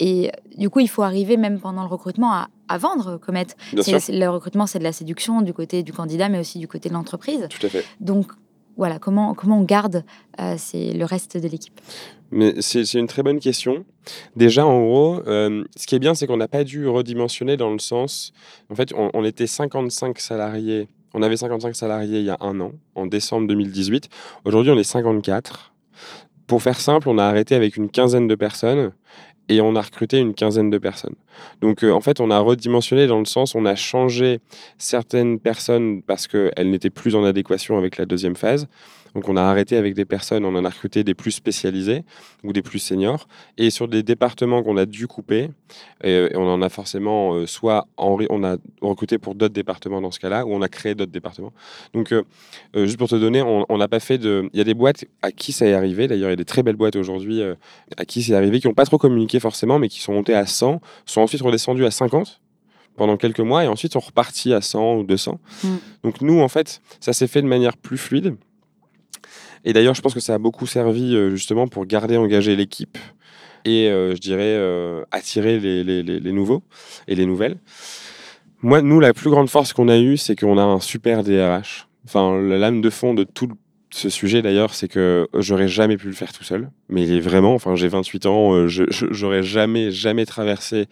[0.00, 3.46] Et du coup, il faut arriver même pendant le recrutement à, à vendre Comet.
[3.72, 6.94] Le recrutement, c'est de la séduction du côté du candidat, mais aussi du côté de
[6.94, 7.46] l'entreprise.
[7.48, 7.84] Tout à fait.
[8.00, 8.32] Donc
[8.78, 10.04] voilà, comment, comment on garde
[10.40, 11.78] euh, le reste de l'équipe
[12.30, 13.84] Mais c'est une très bonne question.
[14.36, 17.70] Déjà, en gros, euh, ce qui est bien, c'est qu'on n'a pas dû redimensionner dans
[17.70, 18.32] le sens.
[18.70, 20.88] En fait, on, était 55 salariés.
[21.12, 24.08] On avait 55 salariés il y a un an, en décembre 2018.
[24.44, 25.74] Aujourd'hui, on est 54.
[26.46, 28.92] Pour faire simple, on a arrêté avec une quinzaine de personnes
[29.48, 31.16] et on a recruté une quinzaine de personnes.
[31.60, 34.40] Donc euh, en fait, on a redimensionné dans le sens, on a changé
[34.78, 38.68] certaines personnes parce qu'elles n'étaient plus en adéquation avec la deuxième phase.
[39.14, 42.04] Donc on a arrêté avec des personnes, on en a recruté des plus spécialisés
[42.44, 43.26] ou des plus seniors.
[43.56, 45.50] Et sur des départements qu'on a dû couper,
[46.04, 50.20] et, on en a forcément euh, soit on a recruté pour d'autres départements dans ce
[50.20, 51.52] cas-là, ou on a créé d'autres départements.
[51.94, 52.22] Donc euh,
[52.76, 54.48] euh, juste pour te donner, on n'a pas fait de...
[54.52, 56.44] Il y a des boîtes à qui ça est arrivé, d'ailleurs il y a des
[56.44, 57.42] très belles boîtes aujourd'hui
[57.96, 60.46] à qui c'est arrivé, qui n'ont pas trop communiqué forcément, mais qui sont montées à
[60.46, 62.40] 100, sont ensuite redescendues à 50
[62.96, 65.38] pendant quelques mois et ensuite sont repartis à 100 ou 200.
[65.62, 65.68] Mm.
[66.02, 68.36] Donc nous, en fait, ça s'est fait de manière plus fluide.
[69.64, 72.96] Et d'ailleurs, je pense que ça a beaucoup servi euh, justement pour garder engagée l'équipe
[73.64, 76.62] et, euh, je dirais, euh, attirer les, les, les, nouveaux
[77.06, 77.58] et les nouvelles.
[78.62, 81.88] Moi, nous, la plus grande force qu'on a eue, c'est qu'on a un super DRH.
[82.06, 83.50] Enfin, la lame de fond de tout
[83.90, 86.70] ce sujet d'ailleurs, c'est que j'aurais jamais pu le faire tout seul.
[86.88, 90.88] Mais il est vraiment, enfin, j'ai 28 ans, je j'aurais jamais, jamais traversé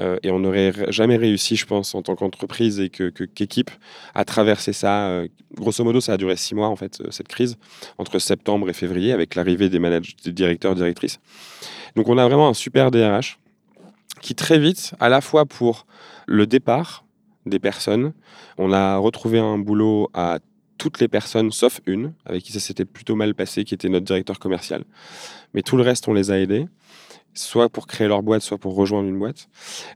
[0.00, 3.70] euh, et on n'aurait jamais réussi, je pense, en tant qu'entreprise et qu'équipe,
[4.14, 5.08] à traverser ça.
[5.08, 7.56] Euh, grosso modo, ça a duré six mois, en fait, euh, cette crise,
[7.98, 11.20] entre septembre et février, avec l'arrivée des des directeurs, directrices.
[11.96, 13.38] Donc, on a vraiment un super DRH
[14.20, 15.86] qui, très vite, à la fois pour
[16.26, 17.04] le départ
[17.46, 18.12] des personnes,
[18.58, 20.38] on a retrouvé un boulot à
[20.80, 24.06] toutes les personnes, sauf une, avec qui ça s'était plutôt mal passé, qui était notre
[24.06, 24.82] directeur commercial.
[25.52, 26.66] Mais tout le reste, on les a aidés
[27.32, 29.48] soit pour créer leur boîte, soit pour rejoindre une boîte.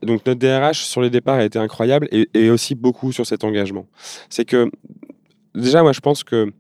[0.03, 3.87] donc notre DRH sur les départs a été incroyable et, aussi beaucoup sur cet engagement.
[4.29, 4.71] C'est que
[5.57, 6.53] déjà, moi je pense que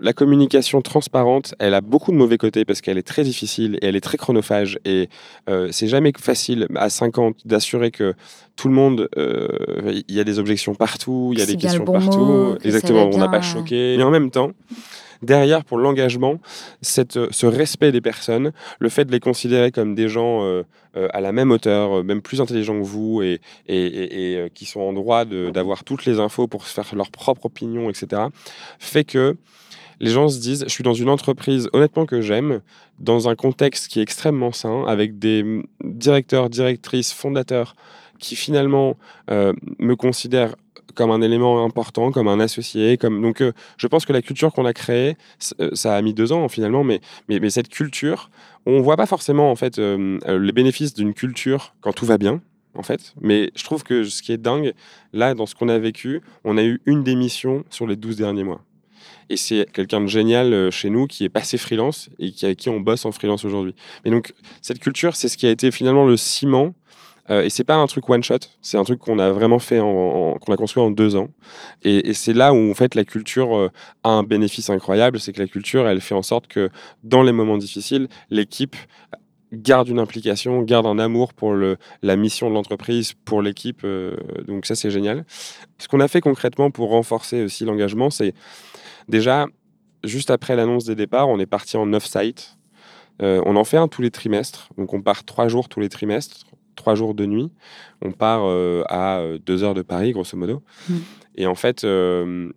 [0.00, 3.86] la communication transparente, elle a beaucoup de mauvais côtés parce qu'elle est très difficile et
[3.86, 5.08] elle est très chronophage et
[5.48, 8.14] euh, c'est jamais facile à 50 d'assurer que
[8.56, 9.48] tout le monde, euh,
[10.08, 13.28] il y a des objections partout, il y a des questions partout, exactement, on n'a
[13.28, 13.96] pas choqué.
[13.96, 14.52] Mais en même temps,
[15.22, 16.38] derrière pour l'engagement,
[16.82, 20.62] ce respect des personnes, le fait de les considérer comme des gens euh,
[20.96, 24.92] euh, à la même hauteur, même plus intelligents que vous et, et, qui sont en
[24.92, 28.22] droit d'avoir toutes les infos pour se faire leur propre opinion, etc.,
[28.78, 29.36] fait que
[30.00, 32.60] les gens se disent, je suis dans une entreprise honnêtement que j'aime,
[32.98, 37.76] dans un contexte qui est extrêmement sain, avec des directeurs, directrices, fondateurs
[38.18, 38.96] qui finalement
[39.28, 40.54] me considèrent
[40.94, 42.96] comme un élément important, comme un associé.
[42.96, 43.20] Comme...
[43.20, 45.16] Donc, euh, je pense que la culture qu'on a créée,
[45.60, 48.30] euh, ça a mis deux ans finalement, mais, mais, mais cette culture,
[48.66, 52.40] on voit pas forcément en fait euh, les bénéfices d'une culture quand tout va bien.
[52.76, 54.72] En fait, mais je trouve que ce qui est dingue,
[55.12, 58.42] là, dans ce qu'on a vécu, on a eu une démission sur les 12 derniers
[58.42, 58.62] mois.
[59.30, 62.68] Et c'est quelqu'un de génial chez nous qui est passé freelance et qui, avec qui
[62.68, 63.74] on bosse en freelance aujourd'hui.
[64.04, 64.32] Mais donc,
[64.62, 66.74] cette culture, c'est ce qui a été finalement le ciment
[67.30, 69.78] euh, et c'est pas un truc one shot, c'est un truc qu'on a vraiment fait,
[69.78, 71.28] qu'on a construit en deux ans.
[71.82, 73.70] Et, c'est là où en fait la culture euh,
[74.02, 76.70] a un bénéfice incroyable, c'est que la culture, elle fait en sorte que
[77.02, 78.76] dans les moments difficiles, l'équipe
[79.52, 83.82] garde une implication, garde un amour pour le, la mission de l'entreprise, pour l'équipe.
[83.84, 85.24] Euh, donc ça, c'est génial.
[85.78, 88.34] Ce qu'on a fait concrètement pour renforcer aussi l'engagement, c'est
[89.08, 89.46] déjà,
[90.02, 92.56] juste après l'annonce des départs, on est parti en off-site.
[93.20, 94.68] on en fait un tous les trimestres.
[94.76, 97.50] Donc on part trois jours tous les trimestres trois jours de nuit.
[98.02, 100.62] On part euh, à euh, deux heures de Paris, grosso modo.
[100.88, 100.94] Mm.
[101.36, 102.50] Et en fait, euh,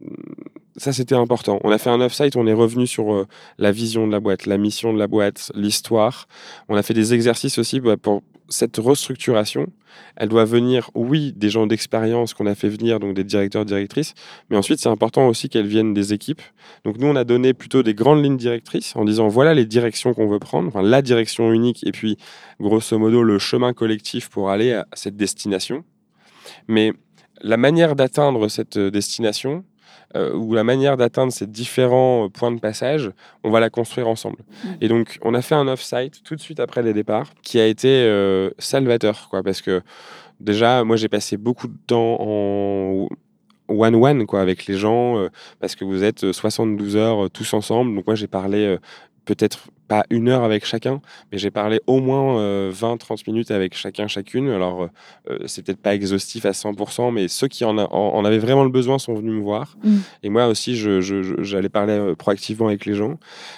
[0.77, 1.59] ça, c'était important.
[1.63, 3.25] On a fait un off-site, on est revenu sur
[3.57, 6.27] la vision de la boîte, la mission de la boîte, l'histoire.
[6.69, 9.67] On a fait des exercices aussi bah, pour cette restructuration,
[10.15, 14.13] elle doit venir, oui, des gens d'expérience qu'on a fait venir, donc des directeurs, directrices,
[14.49, 16.41] mais ensuite c'est important aussi qu'elles viennent des équipes.
[16.85, 20.13] Donc nous, on a donné plutôt des grandes lignes directrices en disant voilà les directions
[20.13, 22.17] qu'on veut prendre, la direction unique, et puis
[22.59, 25.83] grosso modo le chemin collectif pour aller à cette destination.
[26.67, 26.93] Mais
[27.41, 29.63] la manière d'atteindre cette destination,
[30.17, 33.11] euh, ou la manière d'atteindre ces différents euh, points de passage,
[33.43, 34.37] on va la construire ensemble.
[34.63, 34.69] Mm.
[34.81, 37.67] Et donc, on a fait un off-site tout de suite après les départs qui a
[37.67, 39.81] été euh, salvateur, quoi, parce que
[40.39, 43.07] déjà, moi, j'ai passé beaucoup de temps en,
[43.69, 45.27] one-one quoi, avec les gens,
[45.59, 47.95] parce que vous êtes 72 heures tous ensemble.
[47.95, 48.77] Donc moi, j'ai parlé
[49.25, 54.07] peut-être pas une heure avec chacun, mais j'ai parlé au moins 20-30 minutes avec chacun,
[54.07, 54.49] chacune.
[54.49, 54.89] Alors,
[55.45, 58.99] c'est peut-être pas exhaustif à 100%, mais ceux qui en, en, avaient vraiment le besoin
[58.99, 59.77] sont venus me voir.
[59.83, 59.97] Mm.
[60.23, 63.17] Et moi aussi, j'allais je, parler proactivement avec les gens.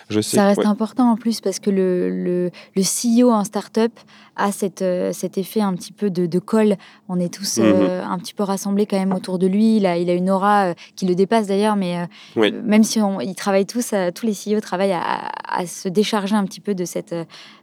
[0.10, 3.92] Je sais Ça reste important en plus parce que le, le, le CEO en startup
[4.36, 6.78] a cette, cet effet un petit peu de, de colle.
[7.10, 8.04] On est tous mm-hmm.
[8.04, 9.78] un petit peu rassemblés quand même autour de lui.
[9.78, 13.36] Il a, il a une aura qui le dépasse d'ailleurs, mais même si on, ils
[13.36, 17.14] travaillent tous, tous les CEO travaillent à, à se décharger un petit peu de cette,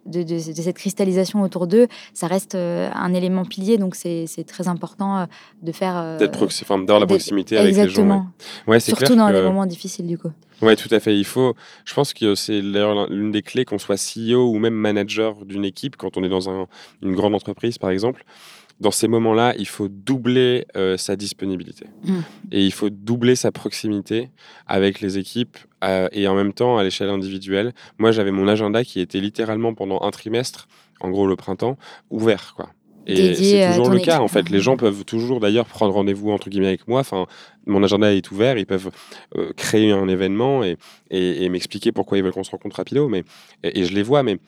[0.07, 3.79] de, de, cette cristallisation autour d'eux, ça reste euh, un élément pilier.
[3.79, 5.27] Donc, c'est très important euh,
[5.63, 5.97] de faire.
[5.97, 6.47] Euh, D'être
[6.79, 8.27] d'avoir la proximité avec les gens.
[8.67, 8.81] Ouais.
[8.81, 10.31] Surtout dans les moments difficiles, du coup.
[10.63, 11.17] Oui, tout à fait.
[11.17, 14.75] Il faut, je pense que c'est d'ailleurs l'une des clés qu'on soit CEO ou même
[14.75, 16.67] manager d'une équipe quand on est dans un,
[17.03, 18.25] une grande entreprise, par exemple
[18.81, 21.87] dans ces moments-là, il faut doubler euh, sa disponibilité.
[22.05, 22.19] Mm.
[22.53, 24.31] Et il faut doubler sa proximité
[24.67, 27.73] avec les équipes euh, et en même temps à l'échelle individuelle.
[27.99, 30.69] Moi, j'avais mon agenda qui était littéralement pendant un trimestre,
[31.01, 31.79] en gros le printemps,
[32.11, 32.55] ouvert.
[32.55, 32.71] quoi.
[33.07, 34.51] Et c'est toujours le cas, en fait.
[34.51, 37.01] Les gens peuvent toujours, d'ailleurs, prendre rendez-vous, entre guillemets, avec moi.
[37.01, 37.27] Enfin,
[37.67, 38.59] mon agenda est ouvert.
[38.59, 38.91] Ils peuvent
[39.37, 40.77] euh, créer un événement et,
[41.11, 43.09] et, m'expliquer pourquoi ils veulent qu'on se rencontre rapido.
[43.09, 43.25] Mais,
[43.63, 44.23] et, je les vois.
[44.23, 44.39] Mais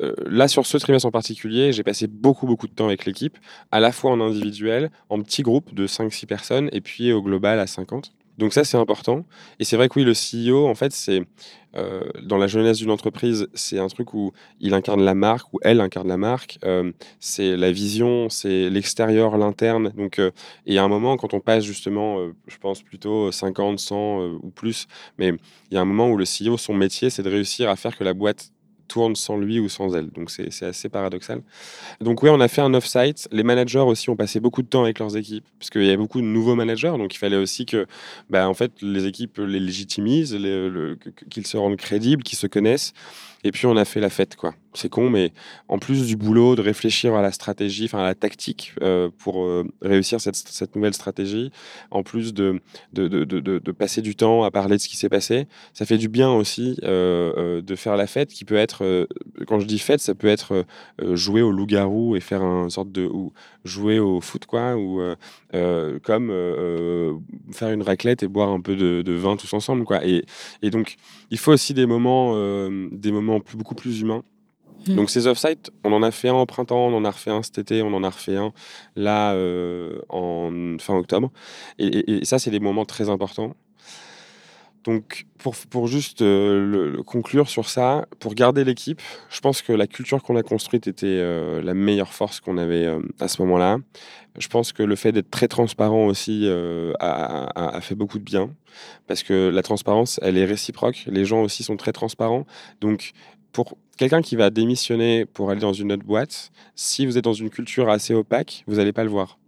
[0.00, 3.38] euh, là, sur ce trimestre en particulier, j'ai passé beaucoup, beaucoup de temps avec l'équipe,
[3.70, 7.58] à la fois en individuel, en petits groupes de 5-6 personnes, et puis au global
[7.60, 8.12] à 50.
[8.38, 9.24] Donc ça, c'est important.
[9.58, 11.22] Et c'est vrai que oui, le CEO, en fait, c'est
[11.76, 15.58] euh, dans la jeunesse d'une entreprise, c'est un truc où il incarne la marque, ou
[15.62, 16.58] elle incarne la marque.
[16.64, 19.90] Euh, c'est la vision, c'est l'extérieur, l'interne.
[19.96, 20.30] Donc, euh,
[20.66, 24.86] et à un moment, quand on passe justement, je pense plutôt 50, 100 ou plus,
[25.18, 25.32] mais
[25.70, 27.96] il y a un moment où le CEO, son métier, c'est de réussir à faire
[27.96, 28.50] que la boîte
[28.88, 30.10] tourne sans lui ou sans elle.
[30.10, 31.42] Donc c'est assez paradoxal.
[32.00, 33.28] Donc oui, on a fait un off-site.
[33.32, 35.96] Les managers aussi ont passé beaucoup de temps avec leurs équipes, parce qu'il y a
[35.96, 37.86] beaucoup de nouveaux managers, donc il fallait aussi que
[38.30, 40.36] bah, en fait, les équipes les légitimisent,
[41.30, 42.92] qu'ils se rendent crédibles, qu'ils se connaissent.
[43.44, 44.54] Et puis on a fait la fête, quoi.
[44.74, 45.32] C'est con, mais
[45.68, 49.44] en plus du boulot, de réfléchir à la stratégie, enfin à la tactique euh, pour
[49.44, 51.50] euh, réussir cette, cette, nouvelle stratégie,
[51.90, 52.60] en plus de
[52.94, 55.98] de, de, de, passer du temps à parler de ce qui s'est passé, ça fait
[55.98, 59.06] du bien aussi euh, de faire la fête qui peut être,
[59.46, 60.64] quand je dis fête, ça peut être
[61.12, 63.32] jouer au loup-garou et faire un sorte de, ou
[63.64, 65.02] jouer au foot, quoi, ou
[66.02, 66.28] comme
[67.52, 70.04] faire une raclette et boire un peu de, vin tous ensemble, quoi.
[70.06, 70.24] Et,
[70.62, 70.96] et donc,
[71.30, 72.34] il faut aussi des moments,
[72.90, 74.22] des moments beaucoup plus humain.
[74.86, 74.96] Hmm.
[74.96, 77.42] Donc ces off-site, on en a fait un au printemps, on en a refait un
[77.42, 78.52] cet été, on en a refait un
[78.96, 81.30] là euh, en fin octobre.
[81.78, 83.54] Et, ça, c'est des moments très importants.
[84.84, 89.86] Donc pour, pour juste euh, conclure sur ça, pour garder l'équipe, je pense que la
[89.86, 93.78] culture qu'on a construite était euh, la meilleure force qu'on avait à ce moment-là.
[94.38, 96.48] Je pense que le fait d'être très transparent aussi
[96.98, 98.50] a, a, fait beaucoup de bien
[99.06, 101.04] parce que la transparence, elle est réciproque.
[101.06, 102.44] Les gens aussi sont très transparents.
[102.80, 103.12] Donc
[103.52, 107.34] pour quelqu'un qui va démissionner pour aller dans une autre boîte, si vous êtes dans
[107.34, 109.38] une culture assez opaque, vous n'allez pas le voir.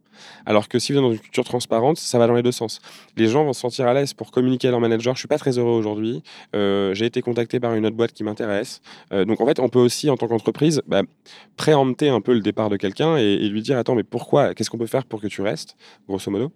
[0.47, 2.81] Alors que si vous êtes dans une culture transparente, ça va dans les deux sens.
[3.17, 5.15] Les gens vont se sentir à l'aise pour communiquer à leur manager.
[5.15, 6.23] Je suis pas très heureux aujourd'hui.
[6.55, 8.81] Euh, j'ai été contacté par une autre boîte qui m'intéresse.
[9.13, 11.03] Euh, donc en fait, on peut aussi, en tant qu'entreprise, bah,
[11.57, 14.79] préempter un peu le départ de quelqu'un et, lui dire attends, mais pourquoi Qu'est-ce qu'on
[14.79, 15.77] peut faire pour que tu restes
[16.09, 16.53] Grosso modo?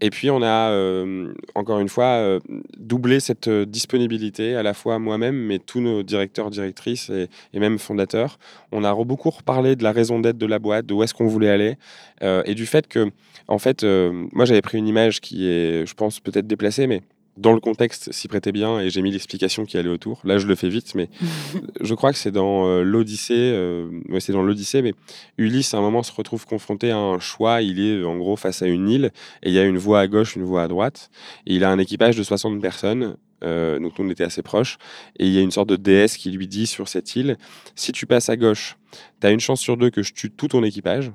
[0.00, 2.38] Et puis on a euh, encore une fois
[2.78, 8.38] doublé cette disponibilité à la fois moi-même, mais tous nos directeurs, directrices et, même fondateurs.
[8.70, 11.26] On a beaucoup reparlé de la raison d'être de la boîte, de où est-ce qu'on
[11.26, 11.76] voulait aller
[12.22, 13.10] et du fait que
[13.48, 17.00] en fait, euh, moi j'avais pris une image qui est, je pense, peut-être déplacée, mais
[17.38, 20.20] dans le contexte s'y prêtait bien et j'ai mis l'explication qui allait autour.
[20.24, 21.08] Là, je le fais vite, mais
[21.80, 23.34] je crois que c'est dans euh, l'Odyssée.
[23.36, 24.94] Euh, c'est dans l'Odyssée, mais
[25.38, 27.62] Ulysse, à un moment, se retrouve confronté à un choix.
[27.62, 30.06] Il est en gros face à une île et il y a une voie à
[30.08, 31.10] gauche, une voie à droite.
[31.46, 33.16] Et il a un équipage de 60 personnes.
[33.42, 34.78] donc on était assez proches.
[35.18, 37.38] Et il y a une sorte de déesse qui lui dit sur cette île,
[37.76, 38.76] si tu passes à gauche,
[39.20, 41.12] tu as une chance sur deux que je tue tout ton équipage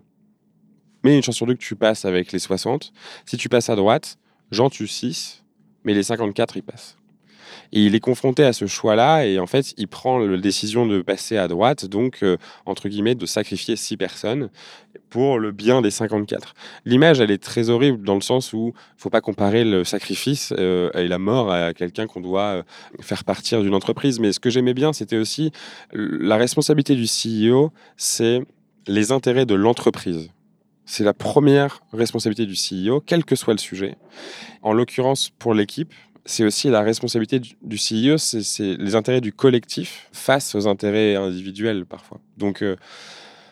[1.03, 2.93] mais une chance sur deux que tu passes avec les 60.
[3.25, 4.17] Si tu passes à droite,
[4.51, 5.42] j'en tue 6,
[5.83, 6.97] mais les 54, ils passent.
[7.71, 11.01] Et il est confronté à ce choix-là, et en fait, il prend la décision de
[11.01, 14.49] passer à droite, donc, euh, entre guillemets, de sacrifier 6 personnes
[15.09, 16.53] pour le bien des 54.
[16.85, 20.53] L'image, elle est très horrible dans le sens où il faut pas comparer le sacrifice
[20.57, 22.63] euh, et la mort à quelqu'un qu'on doit euh,
[23.01, 24.19] faire partir d'une entreprise.
[24.19, 25.51] Mais ce que j'aimais bien, c'était aussi
[25.93, 28.41] la responsabilité du CEO, c'est
[28.87, 30.29] les intérêts de l'entreprise.
[30.85, 33.95] C'est la première responsabilité du CEO, quel que soit le sujet.
[34.61, 35.93] En l'occurrence, pour l'équipe,
[36.25, 41.85] c'est aussi la responsabilité du CEO, c'est les intérêts du collectif face aux intérêts individuels
[41.85, 42.19] parfois.
[42.37, 42.75] Donc, euh,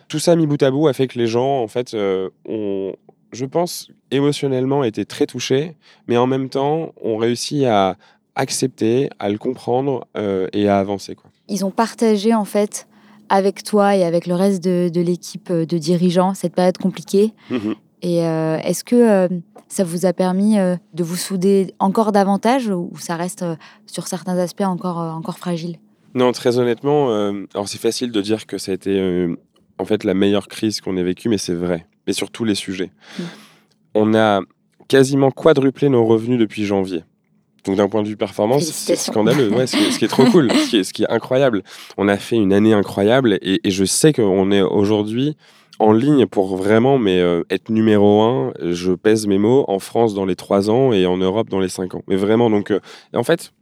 [0.07, 2.93] tout ça mis bout à bout a fait que les gens, en fait, euh, ont,
[3.31, 5.75] je pense, émotionnellement été très touchés,
[6.07, 7.97] mais en même temps, ont réussi à
[8.35, 11.15] accepter, à le comprendre euh, et à avancer.
[11.15, 11.29] Quoi.
[11.47, 12.87] Ils ont partagé en fait
[13.31, 17.33] avec toi et avec le reste de, l'équipe euh, de dirigeants cette période compliquée.
[17.49, 19.29] Mmh et euh, est-ce que
[19.67, 23.45] ça vous a permis de vous souder encore davantage ou ça reste
[23.85, 25.77] sur certains aspects encore, encore fragile?
[26.15, 27.09] Non, très honnêtement,
[27.53, 29.27] alors c'est facile de dire que ça a été
[29.77, 32.55] en fait la meilleure crise qu'on ait vécue, mais c'est vrai, mais sur tous les
[32.55, 32.89] sujets.
[33.19, 33.23] Mmh.
[33.93, 34.41] On a
[34.87, 37.03] quasiment quadruplé nos revenus depuis janvier.
[37.65, 39.51] Donc d'un point de vue performance, c'est scandaleux.
[39.53, 41.63] Ouais, ce, qui est, trop cool, ce qui est, ce qui est, incroyable.
[41.97, 45.37] On a fait une année incroyable et, je sais qu'on est aujourd'hui
[45.79, 48.53] en ligne pour vraiment mais, euh, être numéro un.
[48.61, 51.69] Je pèse mes mots en France dans les trois ans et en Europe dans les
[51.69, 52.03] cinq ans.
[52.07, 52.79] Mais vraiment, donc euh,
[53.15, 53.53] en fait,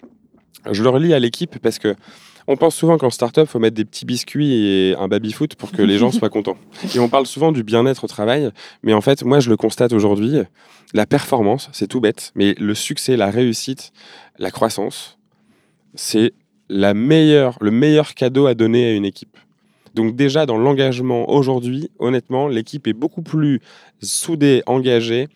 [0.72, 1.96] je le relis à l'équipe parce que
[2.50, 5.72] on pense souvent qu'en startup, il faut mettre des petits biscuits et un baby-foot pour
[5.72, 6.58] que les gens soient contents.
[6.96, 8.50] Et on parle souvent du bien-être au travail,
[8.82, 10.40] mais en fait, moi, je le constate aujourd'hui,
[10.96, 13.92] la performance, c'est tout bête, mais le succès, la réussite,
[14.40, 15.20] la croissance,
[15.94, 16.34] c'est
[16.70, 19.38] la meilleure, le meilleur cadeau à donner à une équipe.
[19.94, 23.62] Donc déjà, dans l'engagement aujourd'hui, honnêtement, l'équipe est beaucoup plus
[24.02, 25.28] soudée, engagée,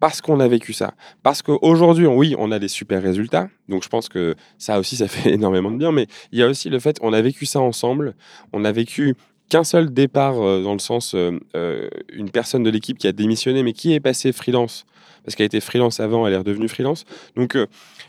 [0.00, 0.94] parce qu'on a vécu ça.
[1.22, 3.48] Parce qu'aujourd'hui, oui, on a des super résultats.
[3.68, 5.92] Donc je pense que ça aussi, ça fait énormément de bien.
[5.92, 8.14] Mais il y a aussi le fait qu'on a vécu ça ensemble.
[8.52, 9.14] On a vécu
[9.50, 13.12] qu'un seul départ euh, dans le sens euh, euh, une personne de l'équipe qui a
[13.12, 14.86] démissionné mais qui est passée freelance
[15.24, 17.04] parce qu'elle était freelance avant, elle est redevenue freelance.
[17.36, 17.54] Donc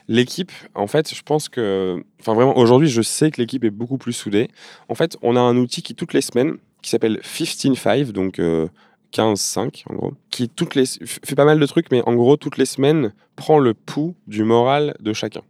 [0.08, 3.98] l'équipe, en fait, je pense que, enfin vraiment, aujourd'hui, je sais que l'équipe est beaucoup
[3.98, 4.48] plus soudée.
[4.88, 8.40] En fait, on a un outil qui toutes les semaines, qui s'appelle 15-5, donc
[9.14, 12.58] 15-5 en gros, qui toutes les, fait pas mal de trucs, mais en gros, toutes
[12.58, 15.42] les semaines, prend le pouls du moral de chacun.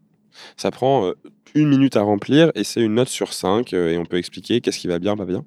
[0.57, 1.13] Ça prend euh,
[1.55, 4.61] une minute à remplir et c'est une note sur 5 euh, et on peut expliquer
[4.61, 5.45] qu'est-ce qui va bien, pas bien.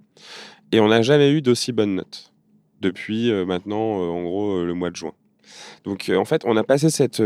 [0.72, 2.32] Et on n'a jamais eu d'aussi bonne note
[2.80, 5.12] depuis euh, maintenant, en gros, le mois de juin.
[5.84, 7.22] Donc en fait, on a passé cette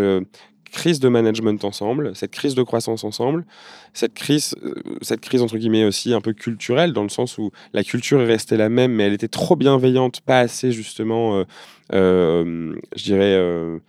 [0.71, 3.45] crise de management ensemble, cette crise de croissance ensemble,
[3.93, 7.51] cette crise, euh, cette crise entre guillemets aussi un peu culturelle, dans le sens où
[7.73, 11.45] la culture est restée la même, mais elle était trop bienveillante, pas assez justement, euh,
[11.93, 13.81] euh, je dirais,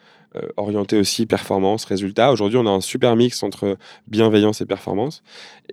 [0.57, 2.31] orientée aussi performance, résultat.
[2.31, 5.23] Aujourd'hui, on a un super mix entre bienveillance et performance.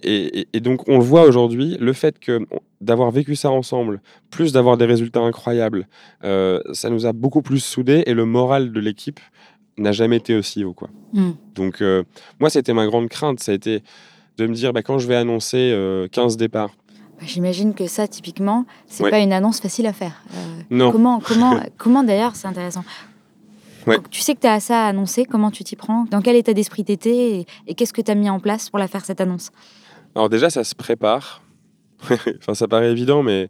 [0.03, 2.41] Et, donc, on le voit aujourd'hui, le fait que
[2.81, 5.87] d'avoir vécu ça ensemble, plus d'avoir des résultats incroyables,
[6.23, 9.21] ça nous a beaucoup plus soudés et le moral de l'équipe
[9.79, 10.73] n'a jamais été aussi haut.
[10.73, 10.89] Quoi.
[11.13, 11.33] Hmm.
[11.55, 12.05] Donc, euh,
[12.41, 13.41] moi, c'était ma grande crainte.
[13.41, 13.83] Ça a été
[14.39, 15.71] de me dire, bah, quand je vais annoncer
[16.13, 16.75] 15 euh, départs,
[17.19, 20.23] bah, J'imagine que ça, typiquement, c'est n'est pas une annonce facile à faire.
[20.35, 20.93] Euh, non.
[20.93, 22.85] Comment, comment, comment d'ailleurs, c'est intéressant.
[24.11, 26.07] Tu sais que tu as ça à annoncer, comment tu t'y prends?
[26.11, 28.69] Dans quel état d'esprit tu étais Et, et qu'est-ce que tu as mis en place
[28.69, 29.53] pour la faire, cette annonce?
[30.17, 31.41] Alors déjà, ça se prépare.
[32.11, 33.49] enfin, ça paraît évident, mais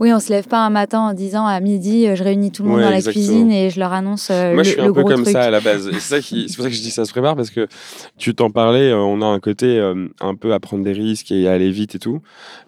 [0.00, 2.62] oui, on se lève pas un matin en disant à midi, euh, je réunis tout
[2.62, 5.04] le monde dans la cuisine et je leur annonce euh, Moi, je suis un peu
[5.04, 5.90] comme ça à la base.
[5.98, 7.68] C'est pour ça que je dis ça se prépare parce que
[8.16, 9.78] tu t'en parlais, euh, on a un côté
[10.20, 12.22] un peu à prendre des risques et à aller vite et tout.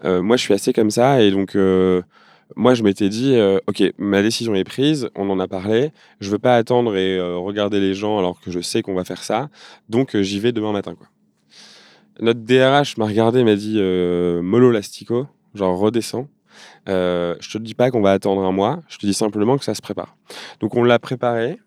[0.05, 1.57] moi, je suis assez comme ça et donc
[2.55, 3.35] moi, je m'étais dit,
[3.67, 5.91] ok, ma décision est prise, on en a parlé,
[6.21, 9.23] je veux pas attendre et regarder les gens alors que je sais qu'on va faire
[9.23, 9.49] ça,
[9.89, 10.95] donc j'y vais demain matin.
[10.95, 11.07] Quoi.
[12.21, 16.29] Notre DRH m'a regardé, m'a dit, mollo lastico, genre redescends.
[16.89, 19.65] Euh, je te dis pas qu'on va attendre un mois, je te dis simplement que
[19.65, 20.17] ça se prépare.
[20.61, 21.59] Donc on l'a préparé.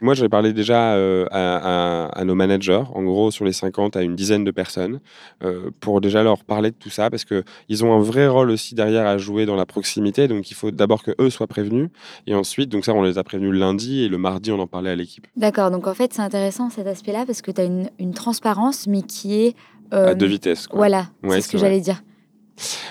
[0.00, 4.14] Moi, j'avais parlé déjà euh, à, nos managers, en gros sur les 50 à une
[4.14, 5.00] dizaine de personnes,
[5.42, 8.74] euh, pour déjà leur parler de tout ça, parce qu'ils ont un vrai rôle aussi
[8.74, 10.28] derrière à jouer dans la proximité.
[10.28, 11.90] Donc il faut d'abord que eux soient prévenus,
[12.26, 14.90] et ensuite, donc ça, on les a prévenus lundi, et le mardi, on en parlait
[14.90, 15.26] à l'équipe.
[15.36, 18.86] D'accord, donc en fait, c'est intéressant cet aspect-là, parce que tu as une, une, transparence,
[18.86, 19.56] mais qui est...
[19.90, 20.68] à deux vitesses.
[20.72, 22.00] Voilà, c'est ce que j'allais dire.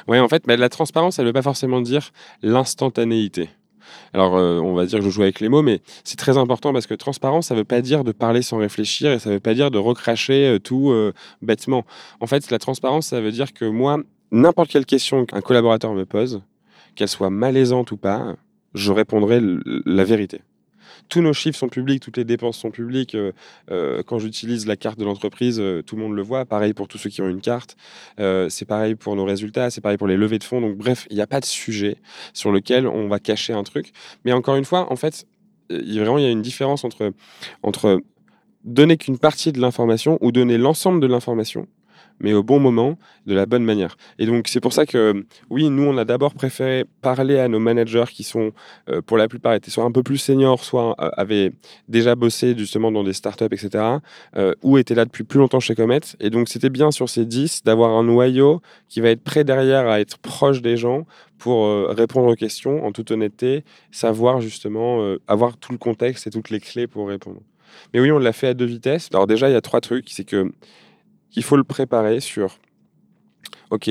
[0.07, 3.49] Oui, en fait, mais la transparence, elle ne veut pas forcément dire l'instantanéité.
[4.13, 6.73] Alors, euh, on va dire que je joue avec les mots, mais c'est très important
[6.73, 9.35] parce que transparence, ça ne veut pas dire de parler sans réfléchir et ça ne
[9.35, 11.85] veut pas dire de recracher euh, tout euh, bêtement.
[12.19, 13.97] En fait, la transparence, ça veut dire que moi,
[14.31, 16.41] n'importe quelle question qu'un collaborateur me pose,
[16.95, 18.35] qu'elle soit malaisante ou pas,
[18.73, 19.41] je répondrai
[19.85, 20.41] la vérité
[21.09, 23.15] tous nos chiffres sont publics, toutes les dépenses sont publiques.
[23.15, 23.31] Euh,
[23.71, 26.45] euh, quand j'utilise la carte de l'entreprise, euh, tout le monde le voit.
[26.45, 27.75] Pareil pour tous ceux qui ont une carte.
[28.17, 30.61] c'est pareil pour nos résultats, c'est pareil pour les levées de fonds.
[30.61, 31.97] Donc bref, il n'y a pas de sujet
[32.33, 33.91] sur lequel on va cacher un truc.
[34.25, 35.25] Mais encore une fois, en fait,
[35.69, 37.13] il, il y a une différence entre,
[37.63, 38.01] entre
[38.63, 41.67] donner qu'une partie de l'information ou donner l'ensemble de l'information
[42.19, 43.95] mais au bon moment, de la bonne manière.
[44.19, 47.59] Et donc, c'est pour ça que, oui, nous, on a d'abord préféré parler à nos
[47.59, 48.51] managers qui sont,
[48.89, 51.51] euh, pour la plupart, étaient soit un peu plus seniors, soit euh, avaient
[51.87, 53.83] déjà bossé justement dans des startups, etc.,
[54.35, 56.01] euh, ou étaient là depuis plus longtemps chez Comet.
[56.19, 59.87] Et donc, c'était bien sur ces 10 d'avoir un noyau qui va être prêt derrière
[59.87, 61.05] à être proche des gens
[61.37, 66.49] pour répondre aux questions en toute honnêteté, savoir justement, avoir tout le contexte et toutes
[66.49, 67.41] les clés pour répondre.
[67.93, 69.09] Mais oui, on l'a fait à deux vitesses.
[69.13, 70.09] Alors déjà, il y a trois trucs.
[70.09, 70.51] C'est que
[71.35, 72.59] il faut le préparer sur,
[73.69, 73.89] ok,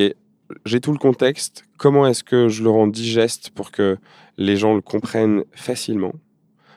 [0.66, 1.64] j'ai tout le contexte.
[1.78, 3.96] Comment est-ce que je le rends digeste pour que
[4.36, 6.12] les gens le comprennent facilement?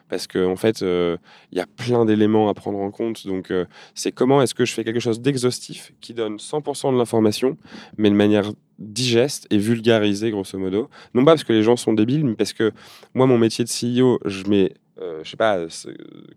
[0.08, 1.18] Parce qu'en en fait, euh,
[1.52, 3.26] il y a plein d'éléments à prendre en compte.
[3.26, 6.98] Donc, euh, c'est comment est-ce que je fais quelque chose d'exhaustif qui donne 100% de
[6.98, 7.58] l'information,
[7.98, 10.90] mais de manière digeste et vulgarisée, grosso modo.
[11.14, 12.72] Non pas parce que les gens sont débiles, mais parce que
[13.16, 15.60] moi, mon métier de CEO, je mets euh, je sais pas,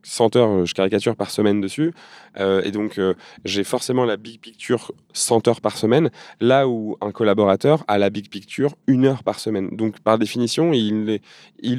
[0.02, 1.94] 100 heures, je caricature par semaine dessus.
[2.40, 6.96] Euh, et donc, euh, j'ai forcément la big picture 100 heures par semaine, là où
[7.00, 9.76] un collaborateur a la big picture une heure par semaine.
[9.76, 11.20] Donc, par définition, il,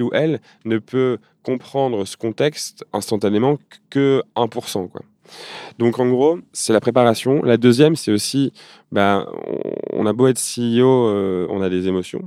[0.02, 3.58] ou elle ne peut comprendre ce contexte instantanément
[3.90, 4.88] que 1%.
[4.88, 5.02] Quoi.
[5.80, 7.44] Donc, en gros, c'est la préparation.
[7.44, 8.54] La deuxième, c'est aussi,
[8.94, 9.28] ben,
[9.92, 12.22] on, a beau être CEO, on a des émotions.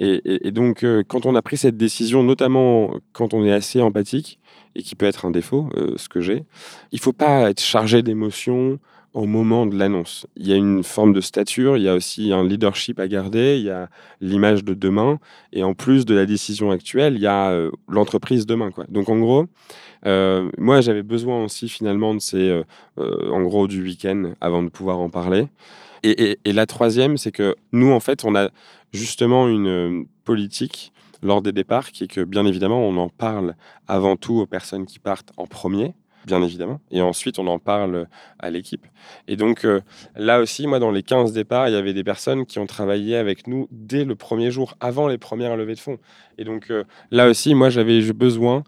[0.00, 4.38] Et, donc, euh, quand on a pris cette décision, notamment quand on est assez empathique,
[4.76, 6.44] et qui peut être un défaut, euh, ce que j'ai,
[6.92, 8.78] il faut pas être chargé d'émotions
[9.12, 10.26] au moment de l'annonce.
[10.36, 13.56] Il y a une forme de stature, il y a aussi un leadership à garder,
[13.58, 13.88] il y a
[14.20, 15.18] l'image de demain,
[15.52, 18.70] et en plus de la décision actuelle, il y a euh, l'entreprise demain.
[18.88, 19.46] Donc en gros,
[20.04, 22.62] moi j'avais besoin aussi finalement de ces,
[22.96, 25.48] en gros, du week-end avant de pouvoir en parler.
[26.02, 28.50] Et, la troisième, c'est que nous, en fait, on a
[28.92, 30.92] justement une euh, politique
[31.22, 33.54] lors des départs qui est que, bien évidemment, on en parle
[33.86, 35.94] avant tout aux personnes qui partent en premier,
[36.26, 38.06] bien évidemment, et ensuite on en parle
[38.38, 38.86] à l'équipe.
[39.26, 39.80] Et donc euh,
[40.14, 43.16] là aussi, moi, dans les 15 départs, il y avait des personnes qui ont travaillé
[43.16, 45.98] avec nous dès le premier jour, avant les premières levées de fonds.
[46.38, 48.62] Et donc euh, là aussi, moi, j'avais besoin,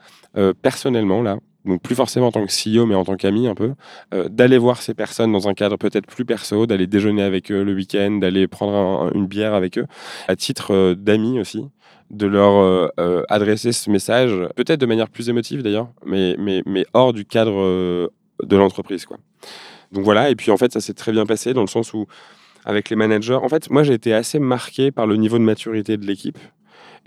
[0.62, 3.72] personnellement, là, donc plus forcément en tant que CEO, mais en tant qu'ami un peu,
[4.14, 7.62] euh, d'aller voir ces personnes dans un cadre peut-être plus perso, d'aller déjeuner avec eux
[7.62, 9.86] le week-end, d'aller prendre une bière avec eux,
[10.28, 11.66] à titre euh, d'amis aussi,
[12.10, 12.52] de leur
[12.98, 17.24] euh, adresser ce message, peut-être de manière plus émotive d'ailleurs, mais, mais, mais hors du
[17.24, 18.10] cadre
[18.42, 19.04] de l'entreprise.
[19.04, 19.18] quoi.
[19.92, 22.06] Donc voilà, et puis en fait ça s'est très bien passé dans le sens où
[22.64, 25.96] avec les managers, en fait moi j'ai été assez marqué par le niveau de maturité
[25.96, 26.38] de l'équipe.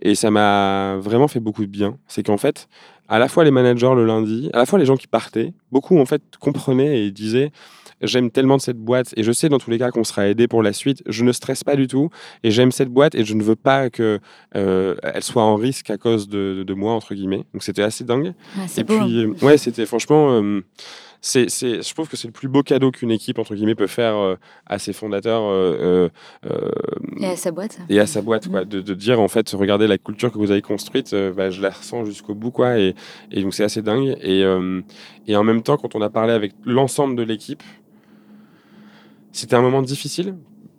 [0.03, 1.97] Et ça m'a vraiment fait beaucoup de bien.
[2.07, 2.67] C'est qu'en fait,
[3.07, 5.97] à la fois les managers le lundi, à la fois les gens qui partaient, beaucoup
[5.97, 7.51] en fait comprenaient et disaient
[8.01, 10.61] j'aime tellement cette boîte et je sais dans tous les cas qu'on sera aidé pour
[10.61, 11.01] la suite.
[11.07, 12.09] Je ne stresse pas du tout
[12.43, 14.19] et j'aime cette boîte et je ne veux pas que
[14.55, 17.45] euh, elle soit en risque à cause de, de, moi entre guillemets.
[17.53, 18.33] Donc c'était assez dingue.
[18.77, 19.33] et puis hein.
[19.41, 20.31] ouais, c'était franchement.
[20.31, 20.61] Euh,
[21.25, 24.17] c'est, je trouve que c'est le plus beau cadeau qu'une équipe entre guillemets peut faire
[24.17, 26.09] euh, à ses fondateurs euh,
[26.45, 26.69] euh,
[27.17, 27.79] et à sa boîte.
[27.89, 30.51] Et à sa boîte, quoi, de, de, dire en fait, regardez la culture que vous
[30.51, 32.93] avez construite, bah, je la ressens jusqu'au bout, quoi, et,
[33.31, 34.17] et donc c'est assez dingue.
[34.21, 34.43] Et,
[35.27, 37.63] et en même temps, quand on a parlé avec l'ensemble de l'équipe,
[39.31, 40.35] c'était un moment difficile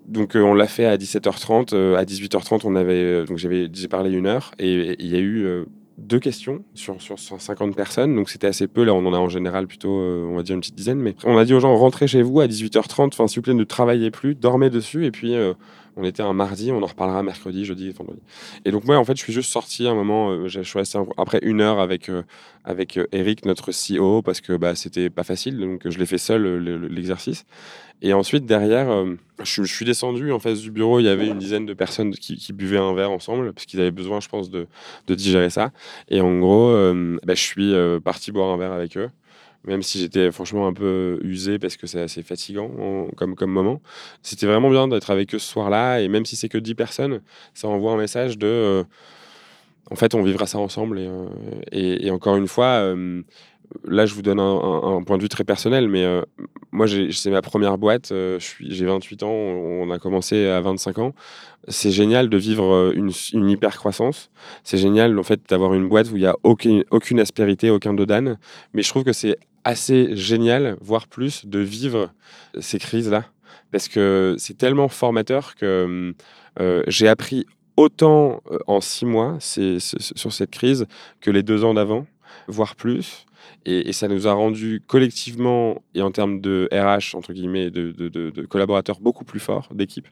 [0.06, 4.26] donc on l'a fait à 17h30, à 18h30 on avait donc j'avais j'ai parlé une
[4.26, 5.64] heure et il y a eu
[5.98, 8.84] deux questions sur, sur 150 personnes, donc c'était assez peu.
[8.84, 10.98] Là, on en a en général plutôt, euh, on va dire, une petite dizaine.
[10.98, 13.54] Mais on a dit aux gens, rentrez chez vous à 18h30, enfin, s'il vous plaît,
[13.54, 15.54] ne travaillez plus, dormez dessus, et puis euh,
[15.96, 18.20] on était un mardi, on en reparlera mercredi, jeudi vendredi.
[18.64, 21.38] Et donc moi, en fait, je suis juste sorti un moment, euh, j'ai choisi après
[21.42, 22.22] une heure avec, euh,
[22.64, 26.18] avec euh, Eric, notre CEO, parce que bah, c'était pas facile, donc je l'ai fait
[26.18, 26.58] seul
[26.90, 27.46] l'exercice.
[28.02, 29.06] Et ensuite, derrière,
[29.42, 32.52] je, suis descendu en face du bureau, il y avait une dizaine de personnes qui,
[32.52, 34.66] buvaient un verre ensemble, parce qu'ils avaient besoin, je pense, de,
[35.06, 35.70] de, digérer ça.
[36.08, 36.72] Et en gros,
[37.22, 37.72] bah, je suis
[38.04, 39.08] parti boire un verre avec eux
[39.66, 42.70] même si j'étais franchement un peu usé parce que c'est assez fatigant
[43.16, 43.80] comme, comme moment.
[44.22, 47.20] C'était vraiment bien d'être avec eux ce soir-là, et même si c'est que 10 personnes,
[47.54, 48.46] ça envoie un message de...
[48.46, 48.84] Euh,
[49.90, 50.98] en fait, on vivra ça ensemble,
[51.72, 53.22] et, euh, encore une fois, euh,
[53.86, 56.06] là, je vous donne un, point de vue très personnel, mais
[56.72, 58.12] moi, c'est ma première boîte,
[58.60, 61.14] j'ai 28 ans, on a commencé à 25 ans.
[61.68, 64.30] C'est génial de vivre une, une hyper croissance.
[64.64, 67.94] C'est génial en fait d'avoir une boîte où il n'y a aucune, aucune aspérité, aucun
[67.94, 68.38] dos d'âne.
[68.74, 72.10] Mais je trouve que c'est assez génial, voire plus, de vivre
[72.60, 73.24] ces crises-là.
[73.72, 76.14] Parce que c'est tellement formateur que
[76.60, 77.46] euh, j'ai appris
[77.76, 80.86] autant euh, en six mois sur cette crise
[81.20, 82.06] que les deux ans d'avant,
[82.46, 83.26] voire plus.
[83.66, 89.00] Et, ça nous a rendu collectivement et en termes de RH, entre guillemets, de, collaborateurs
[89.00, 90.06] beaucoup plus forts, d'équipe.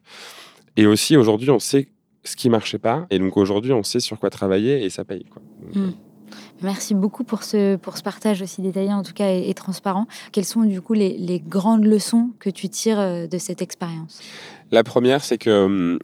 [0.76, 1.88] Et aussi, aujourd'hui, on sait
[2.24, 3.06] ce qui marchait pas.
[3.10, 5.24] Et donc aujourd'hui, on sait sur quoi travailler et ça paye.
[5.24, 5.42] Quoi.
[5.74, 5.90] Mmh.
[6.62, 10.06] Merci beaucoup pour ce, pour ce partage aussi détaillé, en tout cas, et, transparent.
[10.32, 14.20] Quelles sont du coup les, grandes leçons que tu tires euh, de cette expérience?
[14.70, 15.98] La première, c'est que hum,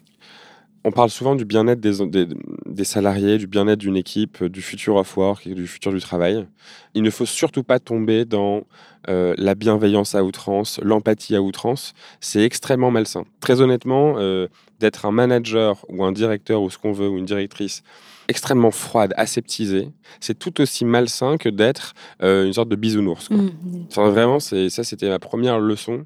[0.85, 2.27] on parle souvent du bien-être des,
[2.67, 6.47] des, salariés, du bien-être d'une équipe, du futur of work du futur du travail.
[6.95, 8.63] Il ne faut surtout pas tomber dans
[9.09, 11.95] euh, la bienveillance à outrance, l'empathie à outrance.
[12.21, 13.25] C'est extrêmement malsain.
[13.41, 14.49] Très honnêtement, euh,
[14.81, 17.83] d'être un manager ou un directeur ou ce qu'on veut, ou une directrice
[18.29, 19.89] extrêmement froide, aseptisée,
[20.21, 23.31] c'est tout aussi malsain que d'être euh, une sorte de bisounours.
[23.31, 23.49] Mmh,
[23.89, 26.05] enfin, vraiment, ça, c'était ma première leçon.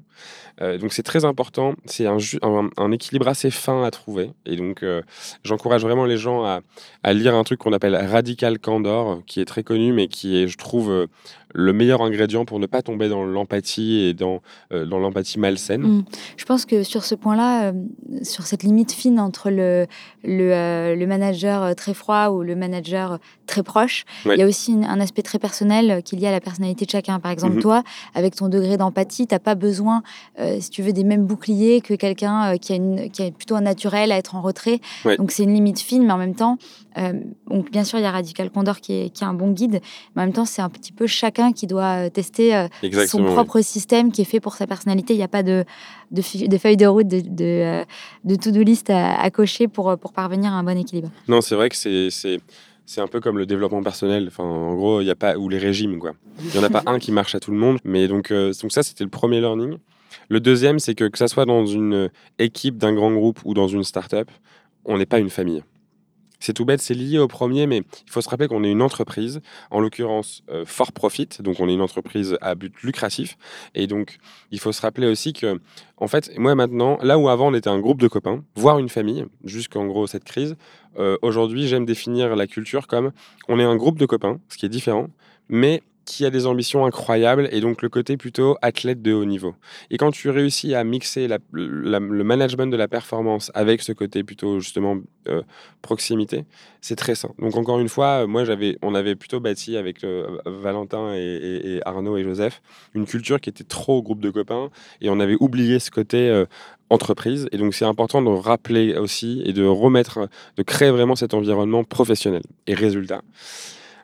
[0.61, 2.17] Euh, donc c'est très important, c'est un,
[2.77, 4.31] un, équilibre assez fin à trouver.
[4.45, 5.01] Et donc euh,
[5.43, 6.61] j'encourage vraiment les gens à,
[7.01, 10.47] à, lire un truc qu'on appelle Radical Candor, qui est très connu, mais qui est,
[10.47, 11.07] je trouve,
[11.53, 14.41] le meilleur ingrédient pour ne pas tomber dans l'empathie et dans,
[14.71, 15.81] dans l'empathie malsaine.
[15.81, 16.05] Mmh.
[16.37, 17.73] Je pense que sur ce point-là,
[18.23, 19.87] sur cette limite fine entre le,
[20.23, 24.99] le, le, manager très froid ou le manager très proche, il y a aussi un
[24.99, 27.19] aspect très personnel qui est lié à la personnalité de chacun.
[27.19, 27.83] Par exemple, mmh toi,
[28.13, 30.03] avec ton degré d'empathie, tu n'as pas besoin
[30.39, 33.31] euh, si tu veux, des mêmes boucliers que quelqu'un euh, qui, a une, qui a
[33.31, 34.79] plutôt un naturel à être en retrait.
[35.17, 36.57] Donc c'est une limite fine, mais en même temps,
[36.97, 37.13] euh,
[37.49, 39.81] donc bien sûr, il y a Radical Condor qui est, qui est un bon guide,
[40.15, 42.67] mais en même temps, c'est un petit peu chacun qui doit tester
[43.07, 45.13] son propre système qui est fait pour sa personnalité.
[45.13, 45.65] Il n'y a pas de,
[46.11, 47.83] de, feuilles de route, de, de,
[48.23, 51.09] de to-do list à, cocher pour, pour parvenir à un bon équilibre.
[51.27, 52.09] Non, c'est vrai que c'est
[52.85, 54.25] c'est un peu comme le développement personnel.
[54.27, 56.11] Enfin, en gros, il y a pas ou les régimes quoi.
[56.43, 57.77] Il y en a pas un qui marche à tout le monde.
[57.85, 59.77] Mais donc, donc ça, c'était le premier learning.
[60.29, 63.67] Le deuxième, c'est que que ça soit dans une équipe d'un grand groupe ou dans
[63.67, 64.29] une start-up,
[64.85, 65.63] on n'est pas une famille.
[66.43, 68.81] C'est tout bête, c'est lié au premier, mais il faut se rappeler qu'on est une
[68.81, 69.39] entreprise,
[69.71, 73.37] en l'occurrence euh, fort profit, donc on est une entreprise à but lucratif.
[73.75, 74.17] Et donc,
[74.51, 75.61] il faut se rappeler aussi que,
[75.95, 78.89] en fait, moi maintenant, là où avant on était un groupe de copains, voire une
[78.89, 80.57] famille, jusqu'en gros cette crise,
[80.99, 83.13] euh, aujourd'hui j'aime définir la culture comme
[83.47, 85.07] on est un groupe de copains, ce qui est différent,
[85.47, 89.55] mais qui a des ambitions incroyables et donc le côté plutôt athlète de haut niveau.
[89.89, 94.59] Et quand tu réussis à mixer le management de la performance avec ce côté plutôt
[94.59, 94.97] justement
[95.27, 95.41] euh,
[95.81, 96.45] proximité,
[96.81, 97.29] c'est très sain.
[97.39, 102.17] Donc encore une fois, moi j'avais, on avait plutôt bâti avec euh, Valentin et, Arnaud
[102.17, 102.61] et Joseph
[102.93, 104.69] une culture qui était trop groupe de copains
[105.01, 106.45] et on avait oublié ce côté euh,
[106.89, 107.47] entreprise.
[107.51, 111.83] Et donc c'est important de rappeler aussi et de remettre, de créer vraiment cet environnement
[111.83, 112.43] professionnel.
[112.67, 113.21] Et résultat.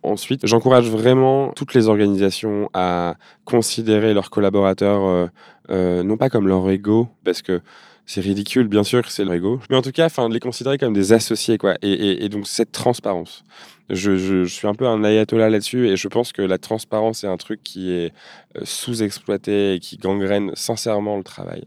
[0.04, 5.28] Ensuite, j'encourage vraiment toutes les organisations à considérer leurs collaborateurs euh,
[5.70, 7.62] euh, non pas comme leur ego, parce que
[8.06, 10.78] c'est ridicule, bien sûr, c'est leur ego, mais en tout cas, enfin, de les considérer
[10.78, 11.76] comme des associés, quoi.
[11.82, 13.44] Et donc cette transparence.
[13.90, 17.38] Je, suis un peu un ayatollah là-dessus et je pense que la transparence est un
[17.38, 18.14] truc qui est
[18.56, 21.64] euh, sous-exploité et qui gangrène sincèrement le travail.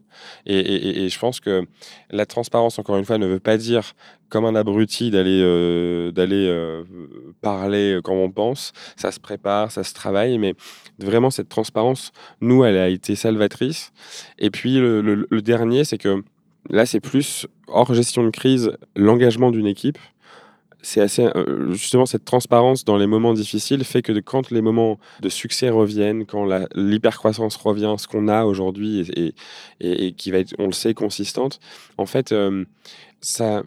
[0.46, 1.64] Et, je pense que
[2.10, 3.94] la transparence, encore une fois, ne veut pas dire
[4.28, 6.84] comme un abruti d'aller euh, euh,
[7.40, 8.72] parler comme on pense.
[8.96, 10.54] Ça se prépare, ça se travaille, mais
[10.98, 13.92] vraiment cette transparence, nous, elle a été salvatrice.
[14.38, 16.22] Et puis le dernier, c'est que
[16.70, 19.98] là, c'est plus hors gestion de crise, l'engagement d'une équipe
[20.82, 24.98] c'est assez euh, justement cette transparence dans les moments difficiles fait que quand les moments
[25.20, 29.34] de succès reviennent, quand l'hypercroissance revient, ce qu'on a aujourd'hui et,
[29.80, 31.60] et, qui va être, on le sait, consistante,
[31.98, 32.64] en fait, euh,
[33.20, 33.62] ça,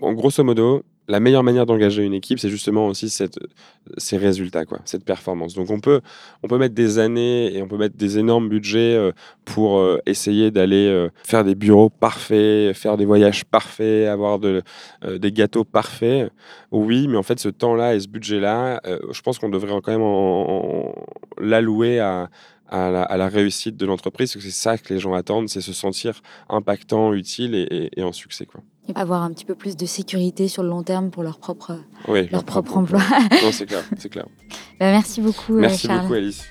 [0.00, 4.78] en grosso modo, la meilleure manière d'engager une équipe, c'est justement aussi ces résultats, quoi,
[4.84, 5.54] cette performance.
[5.54, 6.00] Donc on peut,
[6.42, 9.12] on peut mettre des années et on peut mettre des énormes budgets euh,
[9.44, 14.62] pour euh, essayer d'aller euh, faire des bureaux parfaits, faire des voyages parfaits, avoir de,
[15.06, 16.32] des gâteaux parfaits.
[16.70, 18.80] Oui, mais en fait, ce temps-là et ce budget-là,
[19.10, 20.92] je pense qu'on devrait quand même
[21.38, 22.30] l'allouer à,
[22.74, 25.72] à la, réussite de l'entreprise, parce que c'est ça que les gens attendent, c'est se
[25.72, 28.46] sentir impactant, utile et, et en succès.
[28.46, 28.62] Quoi
[28.94, 32.44] avoir un petit peu plus de sécurité sur le long terme pour leur propre, leur,
[32.44, 33.00] propre, emploi.
[33.42, 34.26] non, c'est clair, c'est clair.
[34.80, 36.42] Bah, merci beaucoup, euh, Merci beaucoup, Alice.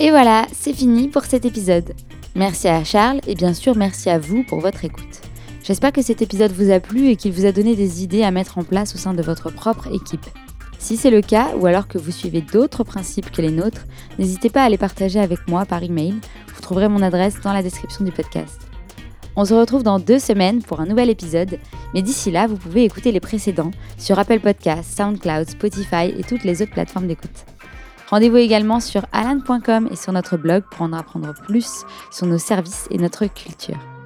[0.00, 1.94] Et voilà, c'est fini pour cet épisode.
[2.34, 5.22] Merci à Charles et bien sûr merci à vous pour votre écoute.
[5.62, 8.32] J'espère que cet épisode vous a plu et qu'il vous a donné des idées à
[8.32, 10.26] mettre en place au sein de votre propre équipe.
[10.78, 13.84] Si c'est le cas, ou alors que vous suivez d'autres principes que les nôtres,
[14.18, 16.14] n'hésitez pas à les partager avec moi par email.
[16.54, 18.60] Vous trouverez mon adresse dans la description du podcast.
[19.36, 21.58] On se retrouve dans deux semaines pour un nouvel épisode,
[21.94, 26.44] mais d'ici là, vous pouvez écouter les précédents sur Apple Podcasts, SoundCloud, Spotify et toutes
[26.44, 27.44] les autres plateformes d'écoute.
[28.10, 32.88] Rendez-vous également sur alan.com et sur notre blog pour en apprendre plus sur nos services
[32.90, 33.97] et notre culture.